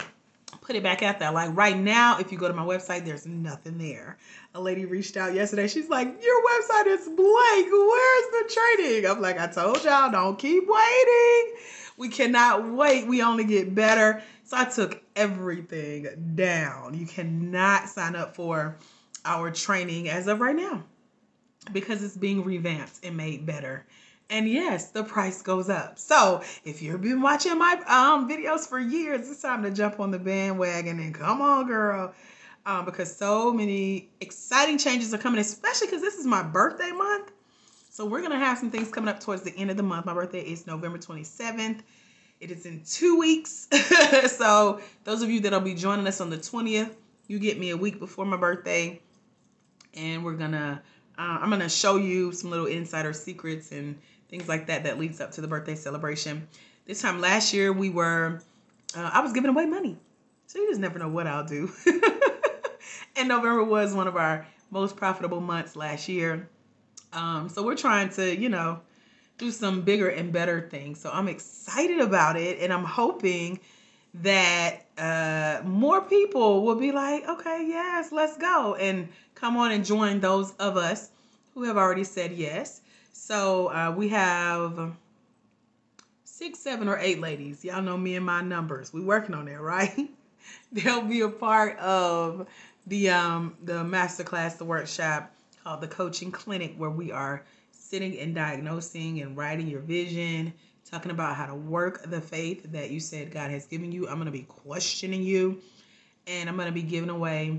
put 0.66 0.74
it 0.74 0.82
back 0.82 1.02
out 1.02 1.20
there, 1.20 1.30
like 1.30 1.56
right 1.56 1.78
now, 1.78 2.18
if 2.18 2.32
you 2.32 2.38
go 2.38 2.48
to 2.48 2.54
my 2.54 2.64
website, 2.64 3.04
there's 3.04 3.24
nothing 3.24 3.78
there. 3.78 4.18
A 4.54 4.60
lady 4.60 4.84
reached 4.84 5.16
out 5.16 5.32
yesterday. 5.32 5.68
She's 5.68 5.88
like, 5.88 6.08
Your 6.22 6.42
website 6.42 6.86
is 6.88 7.04
blank. 7.06 7.68
Where's 7.70 8.26
the 8.32 8.52
training? 8.52 9.06
I'm 9.06 9.20
like, 9.20 9.38
I 9.38 9.46
told 9.46 9.84
y'all, 9.84 10.10
don't 10.10 10.38
keep 10.38 10.64
waiting. 10.66 11.54
We 11.96 12.08
cannot 12.08 12.68
wait. 12.72 13.06
We 13.06 13.22
only 13.22 13.44
get 13.44 13.74
better. 13.74 14.22
So 14.44 14.56
I 14.56 14.64
took 14.64 15.00
everything 15.14 16.34
down. 16.34 16.94
You 16.94 17.06
cannot 17.06 17.88
sign 17.88 18.16
up 18.16 18.34
for 18.34 18.76
our 19.24 19.50
training 19.50 20.08
as 20.08 20.26
of 20.26 20.40
right 20.40 20.56
now 20.56 20.84
because 21.72 22.02
it's 22.02 22.16
being 22.16 22.44
revamped 22.44 23.04
and 23.04 23.16
made 23.16 23.46
better. 23.46 23.86
And 24.28 24.48
yes, 24.48 24.90
the 24.90 25.04
price 25.04 25.40
goes 25.40 25.68
up. 25.68 25.98
So 25.98 26.42
if 26.64 26.82
you've 26.82 27.00
been 27.00 27.22
watching 27.22 27.56
my 27.58 27.74
um, 27.86 28.28
videos 28.28 28.68
for 28.68 28.80
years, 28.80 29.30
it's 29.30 29.40
time 29.40 29.62
to 29.62 29.70
jump 29.70 30.00
on 30.00 30.10
the 30.10 30.18
bandwagon 30.18 30.98
and 30.98 31.14
come 31.14 31.40
on, 31.40 31.66
girl. 31.66 32.12
Um, 32.64 32.84
because 32.84 33.14
so 33.16 33.52
many 33.52 34.08
exciting 34.20 34.78
changes 34.78 35.14
are 35.14 35.18
coming, 35.18 35.38
especially 35.38 35.86
because 35.86 36.02
this 36.02 36.16
is 36.16 36.26
my 36.26 36.42
birthday 36.42 36.90
month. 36.90 37.30
So 37.90 38.04
we're 38.04 38.20
gonna 38.20 38.38
have 38.38 38.58
some 38.58 38.72
things 38.72 38.90
coming 38.90 39.08
up 39.08 39.20
towards 39.20 39.42
the 39.42 39.56
end 39.56 39.70
of 39.70 39.76
the 39.76 39.84
month. 39.84 40.06
My 40.06 40.14
birthday 40.14 40.40
is 40.40 40.66
November 40.66 40.98
27th. 40.98 41.82
It 42.40 42.50
is 42.50 42.66
in 42.66 42.82
two 42.84 43.18
weeks. 43.18 43.68
so 44.26 44.80
those 45.04 45.22
of 45.22 45.30
you 45.30 45.38
that'll 45.40 45.60
be 45.60 45.74
joining 45.74 46.06
us 46.08 46.20
on 46.20 46.30
the 46.30 46.36
20th, 46.36 46.90
you 47.28 47.38
get 47.38 47.60
me 47.60 47.70
a 47.70 47.76
week 47.76 48.00
before 48.00 48.26
my 48.26 48.36
birthday, 48.36 49.00
and 49.94 50.24
we're 50.24 50.34
gonna 50.34 50.82
uh, 51.18 51.38
I'm 51.40 51.48
going 51.48 51.62
to 51.62 51.68
show 51.68 51.96
you 51.96 52.32
some 52.32 52.50
little 52.50 52.66
insider 52.66 53.12
secrets 53.12 53.72
and 53.72 53.98
things 54.28 54.48
like 54.48 54.66
that 54.66 54.84
that 54.84 54.98
leads 54.98 55.20
up 55.20 55.32
to 55.32 55.40
the 55.40 55.48
birthday 55.48 55.74
celebration. 55.74 56.48
This 56.86 57.02
time 57.02 57.20
last 57.20 57.52
year, 57.52 57.72
we 57.72 57.90
were, 57.90 58.40
uh, 58.96 59.10
I 59.12 59.20
was 59.20 59.32
giving 59.32 59.50
away 59.50 59.66
money. 59.66 59.96
So 60.46 60.60
you 60.60 60.68
just 60.68 60.80
never 60.80 60.98
know 60.98 61.08
what 61.08 61.26
I'll 61.26 61.44
do. 61.44 61.70
and 63.16 63.28
November 63.28 63.64
was 63.64 63.94
one 63.94 64.06
of 64.06 64.16
our 64.16 64.46
most 64.70 64.96
profitable 64.96 65.40
months 65.40 65.74
last 65.74 66.08
year. 66.08 66.48
Um, 67.12 67.48
so 67.48 67.64
we're 67.64 67.76
trying 67.76 68.10
to, 68.10 68.36
you 68.36 68.48
know, 68.48 68.80
do 69.38 69.50
some 69.50 69.82
bigger 69.82 70.08
and 70.08 70.32
better 70.32 70.68
things. 70.70 71.00
So 71.00 71.10
I'm 71.12 71.28
excited 71.28 72.00
about 72.00 72.36
it. 72.36 72.60
And 72.60 72.72
I'm 72.72 72.84
hoping 72.84 73.60
that 74.22 74.86
uh, 74.96 75.62
more 75.64 76.00
people 76.02 76.62
will 76.64 76.76
be 76.76 76.92
like, 76.92 77.28
okay, 77.28 77.64
yes, 77.66 78.12
let's 78.12 78.36
go. 78.36 78.74
And 78.76 79.08
come 79.34 79.56
on 79.56 79.72
and 79.72 79.84
join 79.84 80.20
those 80.20 80.52
of 80.54 80.76
us 80.76 81.10
who 81.54 81.64
have 81.64 81.76
already 81.76 82.04
said 82.04 82.32
yes. 82.32 82.80
So 83.26 83.72
uh, 83.72 83.92
we 83.96 84.10
have 84.10 84.92
six, 86.22 86.60
seven, 86.60 86.86
or 86.86 86.96
eight 86.96 87.20
ladies. 87.20 87.64
Y'all 87.64 87.82
know 87.82 87.96
me 87.96 88.14
and 88.14 88.24
my 88.24 88.40
numbers. 88.40 88.92
We 88.92 89.00
working 89.00 89.34
on 89.34 89.46
that, 89.46 89.60
right? 89.60 90.08
They'll 90.72 91.02
be 91.02 91.22
a 91.22 91.28
part 91.28 91.76
of 91.80 92.46
the 92.86 93.10
um 93.10 93.56
the 93.64 93.82
masterclass, 93.82 94.58
the 94.58 94.64
workshop 94.64 95.34
called 95.64 95.80
the 95.80 95.88
Coaching 95.88 96.30
Clinic, 96.30 96.74
where 96.76 96.90
we 96.90 97.10
are 97.10 97.42
sitting 97.72 98.16
and 98.20 98.32
diagnosing 98.32 99.20
and 99.22 99.36
writing 99.36 99.66
your 99.66 99.80
vision, 99.80 100.52
talking 100.88 101.10
about 101.10 101.34
how 101.34 101.46
to 101.46 101.54
work 101.56 102.08
the 102.08 102.20
faith 102.20 102.70
that 102.70 102.92
you 102.92 103.00
said 103.00 103.32
God 103.32 103.50
has 103.50 103.66
given 103.66 103.90
you. 103.90 104.08
I'm 104.08 104.18
gonna 104.18 104.30
be 104.30 104.42
questioning 104.42 105.24
you, 105.24 105.60
and 106.28 106.48
I'm 106.48 106.56
gonna 106.56 106.70
be 106.70 106.82
giving 106.82 107.10
away 107.10 107.58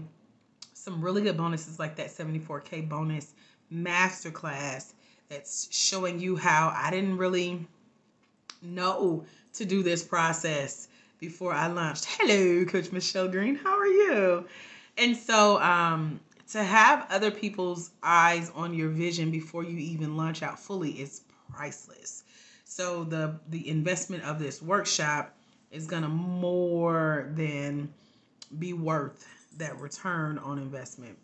some 0.73 1.03
really 1.03 1.23
good 1.23 1.35
bonuses 1.35 1.77
like 1.77 1.97
that 1.97 2.07
74K 2.07 2.87
bonus 2.87 3.33
masterclass 3.69 4.93
that's 5.29 5.67
showing 5.75 6.19
you 6.19 6.35
how 6.35 6.73
I 6.75 6.91
didn't 6.91 7.17
really 7.17 7.65
know 8.61 9.25
to 9.53 9.65
do 9.65 9.83
this 9.83 10.03
process 10.03 10.87
before 11.19 11.53
I 11.53 11.67
launched. 11.67 12.05
Hello, 12.05 12.65
Coach 12.65 12.91
Michelle 12.91 13.27
Green. 13.27 13.55
How 13.55 13.77
are 13.77 13.87
you? 13.87 14.45
And 14.97 15.15
so, 15.15 15.61
um, 15.61 16.19
to 16.51 16.63
have 16.63 17.07
other 17.09 17.29
people's 17.29 17.91
eyes 18.01 18.51
on 18.55 18.73
your 18.73 18.89
vision 18.89 19.31
before 19.31 19.63
you 19.63 19.77
even 19.77 20.15
launch 20.15 20.41
out 20.41 20.57
fully 20.57 20.91
is 20.91 21.21
priceless. 21.53 22.23
So 22.63 23.03
the 23.03 23.39
the 23.49 23.67
investment 23.67 24.23
of 24.23 24.39
this 24.39 24.61
workshop 24.61 25.33
is 25.71 25.87
gonna 25.87 26.07
more 26.07 27.29
than 27.33 27.93
be 28.59 28.71
worth 28.73 29.27
that 29.57 29.77
return 29.79 30.37
on 30.37 30.57
investment. 30.57 31.17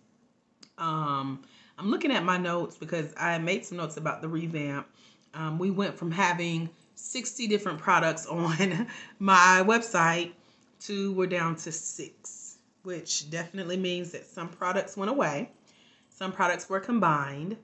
Um, 0.77 1.43
I'm 1.77 1.89
looking 1.91 2.11
at 2.11 2.23
my 2.23 2.37
notes 2.37 2.77
because 2.77 3.13
I 3.17 3.37
made 3.39 3.65
some 3.65 3.77
notes 3.77 3.97
about 3.97 4.21
the 4.21 4.27
revamp. 4.27 4.87
Um, 5.33 5.59
we 5.59 5.71
went 5.71 5.97
from 5.97 6.11
having 6.11 6.69
60 6.95 7.47
different 7.47 7.79
products 7.79 8.25
on 8.27 8.87
my 9.19 9.63
website 9.65 10.33
to 10.81 11.13
we're 11.13 11.27
down 11.27 11.55
to 11.57 11.71
six, 11.71 12.57
which 12.83 13.29
definitely 13.29 13.77
means 13.77 14.11
that 14.11 14.25
some 14.25 14.49
products 14.49 14.97
went 14.97 15.09
away 15.11 15.49
Some 16.09 16.31
products 16.31 16.69
were 16.69 16.79
combined, 16.79 17.57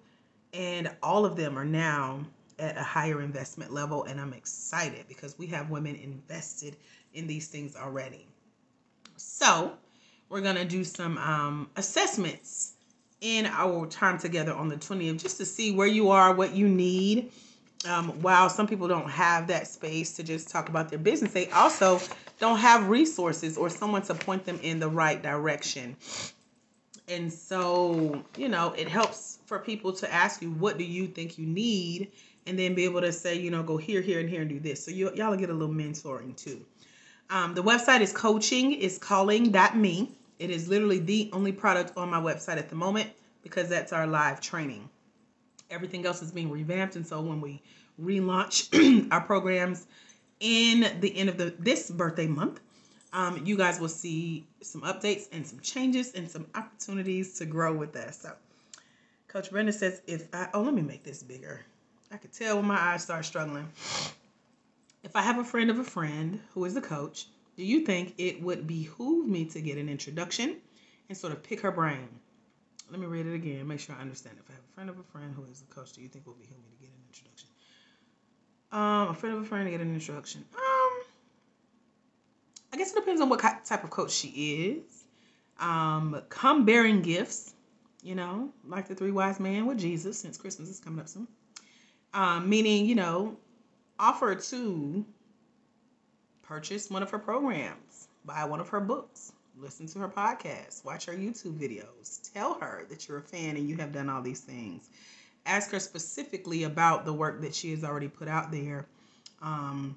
and 0.53 0.91
all 1.03 1.25
of 1.25 1.35
them 1.35 1.57
are 1.57 1.65
now 1.65 2.25
at 2.57 2.77
a 2.77 2.83
higher 2.83 3.21
investment 3.21 3.71
level. 3.71 4.03
And 4.05 4.19
I'm 4.19 4.33
excited 4.33 5.05
because 5.07 5.37
we 5.37 5.47
have 5.47 5.69
women 5.69 5.95
invested 5.95 6.75
in 7.13 7.27
these 7.27 7.47
things 7.47 7.75
already. 7.75 8.27
So, 9.17 9.73
we're 10.29 10.41
going 10.41 10.55
to 10.55 10.65
do 10.65 10.83
some 10.83 11.17
um, 11.19 11.69
assessments 11.75 12.73
in 13.21 13.45
our 13.47 13.86
time 13.88 14.17
together 14.17 14.53
on 14.53 14.69
the 14.69 14.77
20th 14.77 15.21
just 15.21 15.38
to 15.38 15.45
see 15.45 15.71
where 15.71 15.88
you 15.88 16.10
are, 16.10 16.34
what 16.34 16.53
you 16.55 16.67
need. 16.67 17.32
Um, 17.88 18.21
while 18.21 18.49
some 18.49 18.67
people 18.67 18.88
don't 18.88 19.10
have 19.10 19.47
that 19.47 19.67
space 19.67 20.15
to 20.17 20.23
just 20.23 20.49
talk 20.49 20.67
about 20.69 20.89
their 20.89 20.99
business, 20.99 21.32
they 21.32 21.49
also 21.49 21.99
don't 22.39 22.60
have 22.60 22.89
resources 22.89 23.58
or 23.58 23.69
someone 23.69 24.01
to 24.03 24.13
point 24.15 24.45
them 24.45 24.60
in 24.62 24.79
the 24.79 24.89
right 24.89 25.21
direction. 25.21 25.95
And 27.08 27.32
so, 27.32 28.23
you 28.38 28.49
know, 28.49 28.73
it 28.73 28.88
helps 28.88 29.39
for 29.45 29.60
people 29.60 29.93
to 29.93 30.13
ask 30.13 30.41
you, 30.41 30.51
what 30.51 30.77
do 30.77 30.84
you 30.84 31.08
think 31.08 31.38
you 31.38 31.45
need? 31.45 32.12
And 32.45 32.58
then 32.58 32.75
be 32.75 32.86
able 32.86 33.01
to 33.01 33.12
say, 33.12 33.38
you 33.39 33.49
know, 33.49 33.63
go 33.63 33.77
here, 33.77 34.01
here, 34.01 34.19
and 34.19 34.29
here 34.29 34.41
and 34.41 34.49
do 34.49 34.60
this. 34.60 34.84
So 34.84 34.91
you, 34.91 35.13
y'all 35.15 35.36
get 35.36 35.49
a 35.49 35.53
little 35.53 35.73
mentoring 35.73 36.36
too. 36.36 36.65
Um, 37.29 37.53
the 37.53 37.63
website 37.63 38.01
is 38.01 38.12
coaching 38.12 38.73
is 38.73 38.97
calling.me. 38.97 40.12
It 40.39 40.49
is 40.49 40.69
literally 40.69 40.99
the 40.99 41.30
only 41.34 41.52
product 41.52 41.97
on 41.97 42.10
my 42.10 42.19
website 42.19 42.58
at 42.58 42.69
the 42.69 42.75
moment 42.75 43.10
because 43.43 43.69
that's 43.69 43.93
our 43.93 44.08
live 44.08 44.39
training. 44.41 44.89
Everything 45.69 46.06
else 46.06 46.21
is 46.21 46.32
being 46.32 46.49
revamped, 46.49 46.95
and 46.95 47.06
so 47.06 47.21
when 47.21 47.41
we 47.41 47.62
relaunch 48.02 49.08
our 49.12 49.21
programs 49.21 49.86
in 50.39 50.99
the 51.02 51.15
end 51.15 51.30
of 51.30 51.38
the 51.38 51.54
this 51.60 51.91
birthday 51.91 52.25
month, 52.25 52.62
um, 53.12 53.45
you 53.45 53.58
guys 53.58 53.80
will 53.80 53.89
see 53.89 54.47
some 54.62 54.82
updates 54.82 55.28
and 55.32 55.45
some 55.45 55.60
changes 55.60 56.13
and 56.13 56.30
some 56.30 56.47
opportunities 56.56 57.38
to 57.39 57.45
grow 57.45 57.75
with 57.75 57.95
us. 57.95 58.21
So, 58.21 58.34
Coach 59.28 59.52
Brenda 59.52 59.73
says, 59.73 60.02
if 60.08 60.28
I 60.34 60.47
oh 60.54 60.62
let 60.62 60.73
me 60.73 60.82
make 60.82 61.04
this 61.04 61.21
bigger. 61.21 61.65
I 62.12 62.17
could 62.17 62.34
tell 62.34 62.56
when 62.56 62.65
my 62.65 62.80
eyes 62.80 63.04
start 63.04 63.25
struggling. 63.25 63.67
If 65.04 65.15
I 65.15 65.21
have 65.21 65.38
a 65.38 65.43
friend 65.43 65.69
of 65.69 65.78
a 65.78 65.84
friend 65.84 66.39
who 66.54 66.65
is 66.65 66.75
a 66.75 66.82
coach, 66.82 67.28
do 67.59 67.65
you 67.65 67.81
think 67.81 68.13
it 68.17 68.41
would 68.41 68.65
behoove 68.65 69.27
me 69.27 69.43
to 69.43 69.59
get 69.59 69.77
an 69.77 69.89
introduction 69.89 70.55
and 71.09 71.17
sort 71.17 71.33
of 71.33 71.43
pick 71.43 71.59
her 71.59 71.71
brain? 71.71 72.07
Let 72.89 73.01
me 73.01 73.05
read 73.05 73.25
it 73.25 73.35
again, 73.35 73.67
make 73.67 73.81
sure 73.81 73.97
I 73.99 74.01
understand. 74.01 74.37
If 74.39 74.49
I 74.49 74.53
have 74.53 74.61
a 74.63 74.73
friend 74.73 74.89
of 74.89 74.97
a 74.97 75.03
friend 75.03 75.33
who 75.35 75.43
is 75.51 75.61
a 75.69 75.73
coach, 75.75 75.91
do 75.91 76.01
you 76.01 76.07
think 76.07 76.23
it 76.25 76.29
would 76.29 76.39
behoove 76.39 76.57
me 76.57 76.69
to 76.71 76.79
get 76.79 76.89
an 76.89 77.03
introduction? 77.09 77.49
Um, 78.71 79.09
a 79.09 79.13
friend 79.13 79.35
of 79.35 79.41
a 79.41 79.45
friend 79.45 79.65
to 79.65 79.71
get 79.71 79.81
an 79.81 79.93
introduction. 79.93 80.45
Um, 80.55 81.01
I 82.71 82.77
guess 82.77 82.93
it 82.93 82.95
depends 82.95 83.19
on 83.19 83.27
what 83.27 83.41
type 83.41 83.83
of 83.83 83.89
coach 83.89 84.11
she 84.11 84.77
is. 84.77 85.03
Um, 85.59 86.21
come 86.29 86.63
bearing 86.63 87.01
gifts, 87.01 87.55
you 88.01 88.15
know, 88.15 88.53
like 88.65 88.87
the 88.87 88.95
three 88.95 89.11
wise 89.11 89.41
men 89.41 89.65
with 89.65 89.79
Jesus, 89.79 90.17
since 90.17 90.37
Christmas 90.37 90.69
is 90.69 90.79
coming 90.79 91.01
up 91.01 91.09
soon. 91.09 91.27
Um, 92.13 92.47
meaning, 92.47 92.85
you 92.85 92.95
know, 92.95 93.35
offer 93.99 94.33
to 94.33 95.05
purchase 96.49 96.89
one 96.89 97.03
of 97.03 97.12
her 97.12 97.19
programs, 97.19 98.07
buy 98.25 98.43
one 98.43 98.59
of 98.59 98.67
her 98.67 98.79
books, 98.79 99.33
listen 99.59 99.85
to 99.85 99.99
her 99.99 100.09
podcast, 100.09 100.83
watch 100.83 101.05
her 101.05 101.13
YouTube 101.13 101.59
videos, 101.59 102.33
tell 102.33 102.55
her 102.55 102.88
that 102.89 103.07
you're 103.07 103.19
a 103.19 103.21
fan 103.21 103.55
and 103.55 103.69
you 103.69 103.77
have 103.77 103.91
done 103.91 104.09
all 104.09 104.19
these 104.19 104.39
things. 104.39 104.89
Ask 105.45 105.69
her 105.71 105.79
specifically 105.79 106.63
about 106.63 107.05
the 107.05 107.13
work 107.13 107.39
that 107.41 107.53
she 107.53 107.69
has 107.69 107.83
already 107.83 108.07
put 108.07 108.27
out 108.27 108.51
there. 108.51 108.88
Um, 109.43 109.95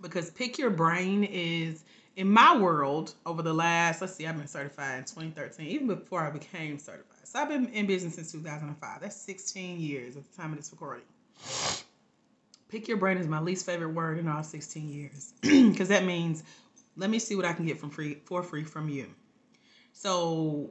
because 0.00 0.30
Pick 0.30 0.56
Your 0.56 0.70
Brain 0.70 1.24
is, 1.24 1.84
in 2.16 2.30
my 2.30 2.56
world, 2.56 3.12
over 3.26 3.42
the 3.42 3.52
last, 3.52 4.00
let's 4.00 4.14
see, 4.14 4.26
I've 4.26 4.38
been 4.38 4.46
certified 4.46 5.00
in 5.00 5.04
2013, 5.04 5.66
even 5.66 5.88
before 5.88 6.22
I 6.22 6.30
became 6.30 6.78
certified. 6.78 7.18
So 7.24 7.38
I've 7.38 7.50
been 7.50 7.68
in 7.68 7.86
business 7.86 8.14
since 8.14 8.32
2005. 8.32 9.02
That's 9.02 9.14
16 9.14 9.78
years 9.78 10.16
at 10.16 10.24
the 10.24 10.36
time 10.40 10.52
of 10.52 10.56
this 10.56 10.72
recording. 10.72 11.04
Pick 12.76 12.88
your 12.88 12.98
brain 12.98 13.16
is 13.16 13.26
my 13.26 13.40
least 13.40 13.64
favorite 13.64 13.94
word 13.94 14.18
in 14.18 14.28
all 14.28 14.42
16 14.42 14.90
years 14.90 15.32
because 15.40 15.88
that 15.88 16.04
means 16.04 16.42
let 16.94 17.08
me 17.08 17.18
see 17.18 17.34
what 17.34 17.46
I 17.46 17.54
can 17.54 17.64
get 17.64 17.80
from 17.80 17.88
free 17.88 18.18
for 18.26 18.42
free 18.42 18.64
from 18.64 18.90
you. 18.90 19.06
So 19.94 20.68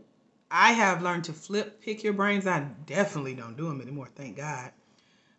I 0.51 0.73
have 0.73 1.01
learned 1.01 1.23
to 1.23 1.33
flip 1.33 1.81
pick 1.81 2.03
your 2.03 2.13
brains. 2.13 2.45
I 2.45 2.59
definitely 2.85 3.33
don't 3.33 3.57
do 3.57 3.67
them 3.67 3.81
anymore, 3.81 4.07
thank 4.13 4.37
God. 4.37 4.69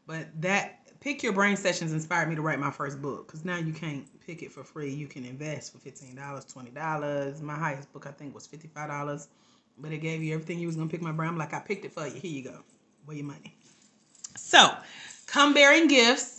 But 0.08 0.26
that 0.42 0.80
pick 0.98 1.22
your 1.22 1.32
brain 1.32 1.56
sessions 1.56 1.92
inspired 1.92 2.28
me 2.28 2.34
to 2.34 2.42
write 2.42 2.58
my 2.58 2.72
first 2.72 3.00
book 3.00 3.28
because 3.28 3.44
now 3.44 3.58
you 3.58 3.72
can't 3.72 4.04
pick 4.26 4.42
it 4.42 4.50
for 4.50 4.64
free. 4.64 4.92
You 4.92 5.06
can 5.06 5.24
invest 5.24 5.72
for 5.72 5.78
$15, 5.78 6.16
$20. 6.16 7.42
My 7.42 7.54
highest 7.54 7.92
book 7.92 8.08
I 8.08 8.10
think 8.10 8.34
was 8.34 8.48
$55, 8.48 9.28
but 9.78 9.92
it 9.92 9.98
gave 9.98 10.20
you 10.20 10.34
everything 10.34 10.58
you 10.58 10.66
was 10.66 10.74
gonna 10.74 10.90
pick 10.90 11.00
my 11.00 11.12
brain. 11.12 11.28
I'm 11.28 11.38
like, 11.38 11.54
I 11.54 11.60
picked 11.60 11.84
it 11.84 11.92
for 11.92 12.08
you. 12.08 12.18
Here 12.18 12.32
you 12.32 12.42
go. 12.42 12.58
Where 13.04 13.16
your 13.16 13.26
money? 13.26 13.54
So 14.34 14.74
come 15.28 15.54
bearing 15.54 15.86
gifts 15.86 16.35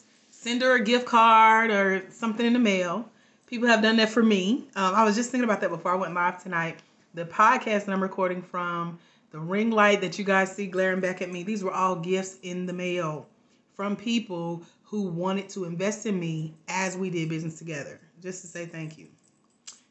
send 0.48 0.62
her 0.62 0.76
a 0.76 0.84
gift 0.84 1.06
card 1.06 1.72
or 1.72 2.06
something 2.10 2.46
in 2.46 2.54
the 2.54 2.60
mail. 2.60 3.10
People 3.48 3.68
have 3.68 3.82
done 3.82 3.98
that 3.98 4.08
for 4.08 4.24
me. 4.24 4.70
Um, 4.78 4.96
I 4.96 5.04
was 5.04 5.14
just 5.14 5.30
thinking 5.30 5.44
about 5.44 5.60
that 5.60 5.70
before 5.70 5.92
I 5.92 5.96
went 5.96 6.14
live 6.14 6.42
tonight. 6.42 6.80
The 7.16 7.26
podcast 7.26 7.86
that 7.86 7.90
I'm 7.90 8.02
recording 8.02 8.42
from, 8.42 8.98
the 9.32 9.40
ring 9.40 9.72
light 9.72 10.00
that 10.00 10.18
you 10.18 10.24
guys 10.24 10.56
see 10.56 10.68
glaring 10.68 11.02
back 11.02 11.22
at 11.22 11.30
me, 11.30 11.44
these 11.44 11.66
were 11.66 11.74
all 11.74 11.98
gifts 11.98 12.38
in 12.44 12.66
the 12.66 12.72
mail 12.72 13.28
from 13.74 13.98
people 13.98 14.64
who 14.84 15.02
wanted 15.04 15.50
to 15.50 15.66
invest 15.66 16.06
in 16.06 16.18
me 16.18 16.54
as 16.70 16.96
we 16.96 17.10
did 17.10 17.28
business 17.28 17.58
together, 17.58 18.00
just 18.22 18.40
to 18.42 18.48
say 18.48 18.66
thank 18.66 18.98
you. 18.98 19.08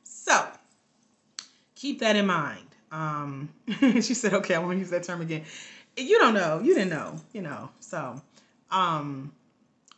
So 0.05 0.42
keep 1.75 1.99
that 1.99 2.16
in 2.16 2.27
mind. 2.27 2.66
Um, 2.90 3.51
she 3.81 4.14
said, 4.14 4.33
okay, 4.33 4.55
I 4.55 4.59
want 4.59 4.73
to 4.73 4.79
use 4.79 4.90
that 4.90 5.03
term 5.03 5.21
again. 5.21 5.45
You 5.99 6.19
don't 6.19 6.33
know, 6.33 6.61
you 6.61 6.73
didn't 6.73 6.90
know, 6.90 7.16
you 7.35 7.42
know. 7.42 7.69
So, 7.81 8.23
um, 8.71 9.33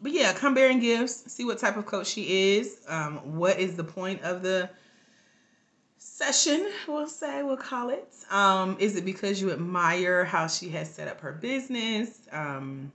but 0.01 0.13
yeah, 0.13 0.33
come 0.33 0.55
bearing 0.55 0.81
gifts. 0.81 1.33
See 1.33 1.45
what 1.45 1.59
type 1.59 1.77
of 1.77 1.87
coach 1.87 2.07
she 2.07 2.57
is. 2.57 2.81
Um, 2.87 3.37
what 3.37 3.59
is 3.59 3.77
the 3.77 3.85
point 3.85 4.23
of 4.23 4.43
the 4.43 4.71
session? 5.97 6.71
We'll 6.87 7.09
say 7.09 7.43
we'll 7.43 7.57
call 7.57 7.91
it. 7.91 8.15
Um, 8.31 8.77
is 8.79 8.97
it 8.97 9.05
because 9.05 9.41
you 9.41 9.53
admire 9.53 10.25
how 10.25 10.47
she 10.47 10.69
has 10.71 10.93
set 10.93 11.09
up 11.09 11.21
her 11.21 11.33
business? 11.33 12.29
Um, 12.31 12.93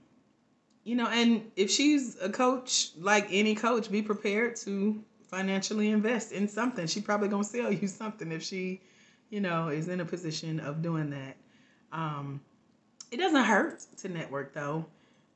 you 0.84 0.96
know, 0.96 1.06
and 1.08 1.50
if 1.56 1.70
she's 1.70 2.18
a 2.20 2.28
coach, 2.28 2.90
like 2.98 3.26
any 3.30 3.54
coach, 3.54 3.90
be 3.90 4.02
prepared 4.02 4.56
to 4.56 5.02
financially 5.28 5.88
invest 5.88 6.32
in 6.32 6.46
something. 6.46 6.86
She 6.86 7.00
probably 7.00 7.28
gonna 7.28 7.44
sell 7.44 7.72
you 7.72 7.88
something 7.88 8.30
if 8.32 8.42
she, 8.42 8.80
you 9.30 9.40
know, 9.40 9.68
is 9.68 9.88
in 9.88 10.00
a 10.00 10.04
position 10.04 10.60
of 10.60 10.82
doing 10.82 11.10
that. 11.10 11.36
Um, 11.92 12.40
it 13.10 13.18
doesn't 13.18 13.44
hurt 13.44 13.84
to 13.98 14.08
network 14.08 14.54
though. 14.54 14.86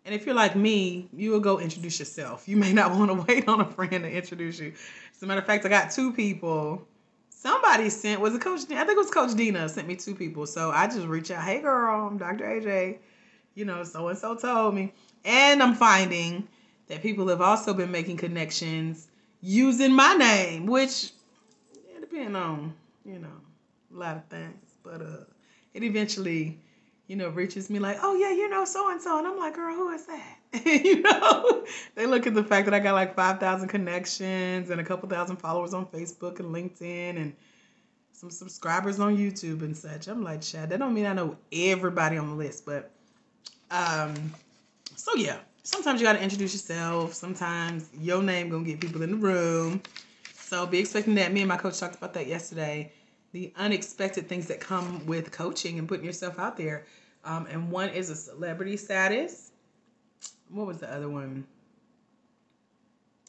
And 0.08 0.14
if 0.14 0.24
you're 0.24 0.34
like 0.34 0.56
me, 0.56 1.06
you 1.12 1.32
will 1.32 1.40
go 1.40 1.60
introduce 1.60 1.98
yourself. 1.98 2.48
You 2.48 2.56
may 2.56 2.72
not 2.72 2.92
want 2.98 3.10
to 3.10 3.26
wait 3.28 3.46
on 3.46 3.60
a 3.60 3.66
friend 3.66 3.90
to 3.90 4.10
introduce 4.10 4.58
you. 4.58 4.72
As 5.14 5.22
a 5.22 5.26
matter 5.26 5.42
of 5.42 5.46
fact, 5.46 5.66
I 5.66 5.68
got 5.68 5.90
two 5.90 6.14
people. 6.14 6.88
Somebody 7.28 7.90
sent 7.90 8.18
was 8.18 8.34
a 8.34 8.38
coach. 8.38 8.62
I 8.70 8.86
think 8.86 8.92
it 8.92 8.96
was 8.96 9.10
Coach 9.10 9.36
Dina 9.36 9.68
sent 9.68 9.86
me 9.86 9.96
two 9.96 10.14
people. 10.14 10.46
So 10.46 10.70
I 10.70 10.86
just 10.86 11.06
reach 11.06 11.30
out. 11.30 11.44
Hey, 11.44 11.60
girl, 11.60 12.06
I'm 12.06 12.16
Dr. 12.16 12.42
AJ. 12.42 13.00
You 13.54 13.66
know, 13.66 13.84
so 13.84 14.08
and 14.08 14.16
so 14.16 14.34
told 14.34 14.74
me, 14.74 14.94
and 15.26 15.62
I'm 15.62 15.74
finding 15.74 16.48
that 16.86 17.02
people 17.02 17.28
have 17.28 17.42
also 17.42 17.74
been 17.74 17.90
making 17.90 18.16
connections 18.16 19.08
using 19.42 19.92
my 19.92 20.14
name, 20.14 20.64
which 20.64 21.10
yeah, 21.86 22.00
depending 22.00 22.34
on 22.34 22.72
you 23.04 23.18
know 23.18 23.28
a 23.94 23.98
lot 23.98 24.16
of 24.16 24.24
things, 24.30 24.72
but 24.82 25.02
uh, 25.02 25.24
it 25.74 25.82
eventually 25.82 26.60
you 27.08 27.16
know, 27.16 27.30
reaches 27.30 27.70
me 27.70 27.78
like, 27.78 27.98
oh 28.02 28.14
yeah, 28.14 28.30
you 28.30 28.48
know, 28.48 28.64
so 28.66 28.90
and 28.90 29.00
so. 29.00 29.18
And 29.18 29.26
I'm 29.26 29.38
like, 29.38 29.54
girl, 29.54 29.74
who 29.74 29.90
is 29.90 30.06
that? 30.06 30.36
you 30.64 31.00
know, 31.00 31.64
they 31.94 32.06
look 32.06 32.26
at 32.26 32.34
the 32.34 32.44
fact 32.44 32.66
that 32.66 32.74
I 32.74 32.78
got 32.78 32.92
like 32.92 33.16
5,000 33.16 33.66
connections 33.66 34.70
and 34.70 34.80
a 34.80 34.84
couple 34.84 35.08
thousand 35.08 35.36
followers 35.36 35.72
on 35.72 35.86
Facebook 35.86 36.38
and 36.38 36.54
LinkedIn 36.54 37.16
and 37.16 37.34
some 38.12 38.30
subscribers 38.30 39.00
on 39.00 39.16
YouTube 39.16 39.62
and 39.62 39.76
such. 39.76 40.06
I'm 40.06 40.22
like, 40.22 40.42
Chad, 40.42 40.68
that 40.68 40.78
don't 40.78 40.92
mean 40.92 41.06
I 41.06 41.14
know 41.14 41.36
everybody 41.50 42.18
on 42.18 42.28
the 42.28 42.34
list, 42.34 42.66
but 42.66 42.90
um, 43.70 44.14
so 44.94 45.14
yeah, 45.14 45.38
sometimes 45.62 46.00
you 46.00 46.06
got 46.06 46.14
to 46.14 46.22
introduce 46.22 46.52
yourself. 46.52 47.14
Sometimes 47.14 47.88
your 47.98 48.22
name 48.22 48.50
gonna 48.50 48.64
get 48.64 48.80
people 48.80 49.02
in 49.02 49.12
the 49.12 49.16
room. 49.16 49.80
So 50.34 50.66
be 50.66 50.78
expecting 50.78 51.14
that. 51.14 51.32
Me 51.32 51.40
and 51.40 51.48
my 51.48 51.56
coach 51.56 51.78
talked 51.78 51.96
about 51.96 52.12
that 52.14 52.26
yesterday. 52.26 52.92
The 53.32 53.52
unexpected 53.56 54.28
things 54.28 54.46
that 54.48 54.60
come 54.60 55.04
with 55.06 55.30
coaching 55.30 55.78
and 55.78 55.88
putting 55.88 56.04
yourself 56.04 56.38
out 56.38 56.56
there. 56.56 56.86
Um, 57.24 57.46
and 57.46 57.70
one 57.70 57.90
is 57.90 58.10
a 58.10 58.16
celebrity 58.16 58.76
status. 58.76 59.52
What 60.48 60.66
was 60.66 60.78
the 60.78 60.92
other 60.92 61.08
one? 61.08 61.46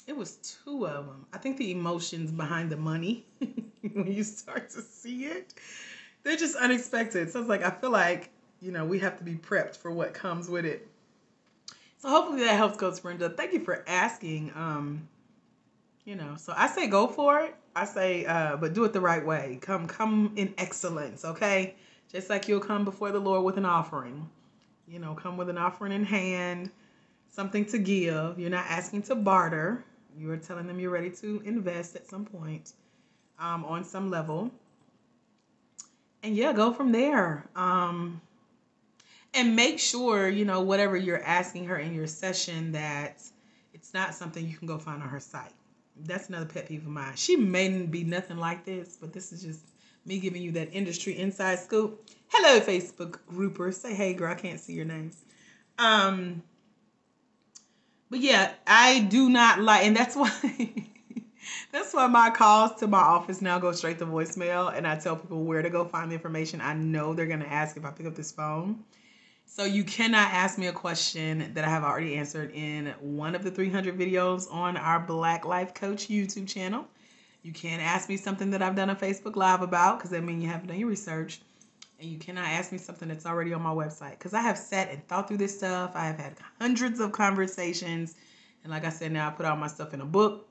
It 0.07 0.15
was 0.15 0.37
two 0.37 0.87
of 0.87 1.05
them. 1.05 1.25
I 1.33 1.37
think 1.37 1.57
the 1.57 1.71
emotions 1.71 2.31
behind 2.31 2.71
the 2.71 2.77
money 2.77 3.25
when 3.93 4.11
you 4.11 4.23
start 4.23 4.69
to 4.71 4.81
see 4.81 5.25
it, 5.25 5.53
they're 6.23 6.37
just 6.37 6.55
unexpected. 6.55 7.29
So 7.29 7.41
it's 7.41 7.49
like 7.49 7.63
I 7.63 7.69
feel 7.69 7.91
like 7.91 8.29
you 8.61 8.71
know 8.71 8.85
we 8.85 8.99
have 8.99 9.17
to 9.17 9.23
be 9.23 9.35
prepped 9.35 9.77
for 9.77 9.91
what 9.91 10.13
comes 10.13 10.49
with 10.49 10.65
it. 10.65 10.87
So 11.99 12.09
hopefully 12.09 12.39
that 12.45 12.55
helps, 12.55 12.77
Coach 12.77 13.01
Brenda. 13.01 13.29
Thank 13.29 13.53
you 13.53 13.59
for 13.59 13.83
asking. 13.87 14.51
Um, 14.55 15.07
you 16.05 16.15
know, 16.15 16.35
so 16.37 16.53
I 16.55 16.67
say 16.67 16.87
go 16.87 17.07
for 17.07 17.41
it. 17.41 17.55
I 17.75 17.85
say, 17.85 18.25
uh, 18.25 18.57
but 18.57 18.73
do 18.73 18.83
it 18.85 18.93
the 18.93 19.01
right 19.01 19.25
way. 19.25 19.59
Come, 19.61 19.87
come 19.87 20.33
in 20.35 20.53
excellence. 20.57 21.25
Okay 21.25 21.75
just 22.11 22.29
like 22.29 22.47
you'll 22.47 22.59
come 22.59 22.83
before 22.83 23.11
the 23.11 23.19
Lord 23.19 23.43
with 23.43 23.57
an 23.57 23.65
offering. 23.65 24.27
You 24.87 24.99
know, 24.99 25.13
come 25.13 25.37
with 25.37 25.49
an 25.49 25.57
offering 25.57 25.91
in 25.91 26.03
hand, 26.03 26.71
something 27.29 27.65
to 27.65 27.77
give. 27.77 28.39
You're 28.39 28.49
not 28.49 28.65
asking 28.67 29.03
to 29.03 29.15
barter. 29.15 29.85
You 30.17 30.31
are 30.31 30.37
telling 30.37 30.65
them 30.65 30.79
you're 30.79 30.89
ready 30.89 31.11
to 31.11 31.41
invest 31.45 31.95
at 31.95 32.07
some 32.07 32.25
point 32.25 32.73
um, 33.37 33.63
on 33.65 33.83
some 33.83 34.09
level. 34.09 34.51
And 36.23 36.35
yeah, 36.35 36.51
go 36.51 36.73
from 36.73 36.91
there. 36.91 37.47
Um, 37.55 38.19
and 39.35 39.55
make 39.55 39.77
sure, 39.77 40.27
you 40.27 40.43
know, 40.43 40.61
whatever 40.61 40.97
you're 40.97 41.23
asking 41.23 41.65
her 41.65 41.77
in 41.77 41.93
your 41.93 42.07
session, 42.07 42.71
that 42.71 43.21
it's 43.75 43.93
not 43.93 44.15
something 44.15 44.49
you 44.49 44.57
can 44.57 44.67
go 44.67 44.79
find 44.79 45.03
on 45.03 45.09
her 45.09 45.19
site. 45.19 45.53
That's 46.05 46.29
another 46.29 46.45
pet 46.45 46.67
peeve 46.67 46.85
of 46.85 46.91
mine. 46.91 47.13
She 47.15 47.35
may 47.35 47.85
be 47.85 48.03
nothing 48.03 48.37
like 48.37 48.65
this, 48.65 48.97
but 48.99 49.13
this 49.13 49.31
is 49.31 49.43
just 49.43 49.61
me 50.05 50.19
giving 50.19 50.41
you 50.41 50.51
that 50.53 50.73
industry 50.73 51.17
inside 51.17 51.59
scoop. 51.59 52.05
Hello, 52.29 52.59
Facebook 52.59 53.19
groupers. 53.31 53.75
Say 53.75 53.93
hey, 53.93 54.13
girl. 54.13 54.31
I 54.31 54.35
can't 54.35 54.59
see 54.59 54.73
your 54.73 54.85
names. 54.85 55.17
Um, 55.77 56.43
but 58.09 58.19
yeah, 58.19 58.53
I 58.65 59.01
do 59.01 59.29
not 59.29 59.59
like, 59.59 59.85
and 59.85 59.95
that's 59.95 60.15
why. 60.15 60.31
that's 61.71 61.93
why 61.93 62.07
my 62.07 62.29
calls 62.29 62.79
to 62.79 62.87
my 62.87 62.99
office 62.99 63.41
now 63.41 63.59
go 63.59 63.71
straight 63.71 63.99
to 63.99 64.05
voicemail, 64.05 64.75
and 64.75 64.87
I 64.87 64.97
tell 64.97 65.15
people 65.15 65.43
where 65.43 65.61
to 65.61 65.69
go 65.69 65.85
find 65.85 66.11
the 66.11 66.15
information. 66.15 66.61
I 66.61 66.73
know 66.73 67.13
they're 67.13 67.27
gonna 67.27 67.45
ask 67.45 67.77
if 67.77 67.85
I 67.85 67.91
pick 67.91 68.05
up 68.05 68.15
this 68.15 68.31
phone. 68.31 68.83
So 69.51 69.65
you 69.65 69.83
cannot 69.83 70.31
ask 70.31 70.59
me 70.59 70.67
a 70.67 70.71
question 70.71 71.51
that 71.55 71.65
I 71.65 71.69
have 71.69 71.83
already 71.83 72.15
answered 72.15 72.51
in 72.53 72.93
one 72.99 73.33
of 73.33 73.43
the 73.43 73.49
300 73.49 73.97
videos 73.97 74.45
on 74.53 74.77
our 74.77 74.99
Black 74.99 75.43
Life 75.43 75.73
Coach 75.73 76.07
YouTube 76.07 76.47
channel. 76.47 76.85
You 77.41 77.51
can't 77.51 77.81
ask 77.81 78.09
me 78.09 78.15
something 78.15 78.51
that 78.51 78.61
I've 78.61 78.75
done 78.75 78.91
a 78.91 78.95
Facebook 78.95 79.35
Live 79.35 79.63
about 79.63 79.97
because 79.97 80.11
that 80.11 80.23
means 80.23 80.43
you 80.43 80.49
haven't 80.49 80.67
done 80.67 80.77
your 80.77 80.87
research. 80.87 81.41
And 81.99 82.07
you 82.07 82.19
cannot 82.19 82.45
ask 82.45 82.71
me 82.71 82.77
something 82.77 83.07
that's 83.07 83.25
already 83.25 83.51
on 83.51 83.63
my 83.63 83.71
website 83.71 84.11
because 84.11 84.35
I 84.35 84.41
have 84.41 84.57
sat 84.57 84.91
and 84.91 85.05
thought 85.07 85.27
through 85.27 85.37
this 85.37 85.57
stuff. 85.57 85.93
I 85.95 86.05
have 86.05 86.19
had 86.19 86.35
hundreds 86.61 86.99
of 86.99 87.11
conversations. 87.11 88.15
And 88.63 88.71
like 88.71 88.85
I 88.85 88.89
said, 88.89 89.11
now 89.11 89.29
I 89.29 89.31
put 89.31 89.47
all 89.47 89.57
my 89.57 89.67
stuff 89.67 89.95
in 89.95 90.01
a 90.01 90.05
book 90.05 90.47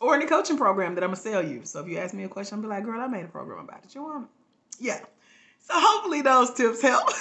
or 0.00 0.16
in 0.16 0.22
a 0.22 0.26
coaching 0.26 0.58
program 0.58 0.94
that 0.96 1.02
I'm 1.02 1.10
going 1.10 1.16
to 1.16 1.22
sell 1.22 1.42
you. 1.42 1.62
So 1.64 1.80
if 1.80 1.88
you 1.88 1.96
ask 1.96 2.12
me 2.12 2.24
a 2.24 2.28
question, 2.28 2.56
I'll 2.58 2.62
be 2.62 2.68
like, 2.68 2.84
girl, 2.84 3.00
I 3.00 3.06
made 3.06 3.24
a 3.24 3.28
program 3.28 3.60
about 3.60 3.84
it. 3.84 3.94
You 3.94 4.02
want 4.02 4.24
it? 4.24 4.84
Yeah. 4.84 5.00
So 5.60 5.72
hopefully 5.74 6.20
those 6.20 6.52
tips 6.52 6.82
help. 6.82 7.08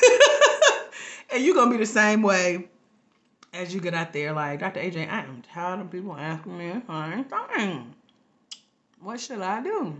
and 1.33 1.43
you're 1.43 1.55
gonna 1.55 1.71
be 1.71 1.77
the 1.77 1.85
same 1.85 2.21
way 2.21 2.67
as 3.53 3.73
you 3.73 3.81
get 3.81 3.93
out 3.93 4.13
there. 4.13 4.33
Like 4.33 4.59
Dr. 4.59 4.79
AJ, 4.79 5.09
I 5.09 5.21
am 5.21 5.41
tired 5.41 5.79
of 5.79 5.91
people 5.91 6.15
asking 6.15 6.57
me 6.57 6.71
thing. 7.55 7.93
What 9.01 9.19
should 9.19 9.41
I 9.41 9.61
do? 9.61 9.95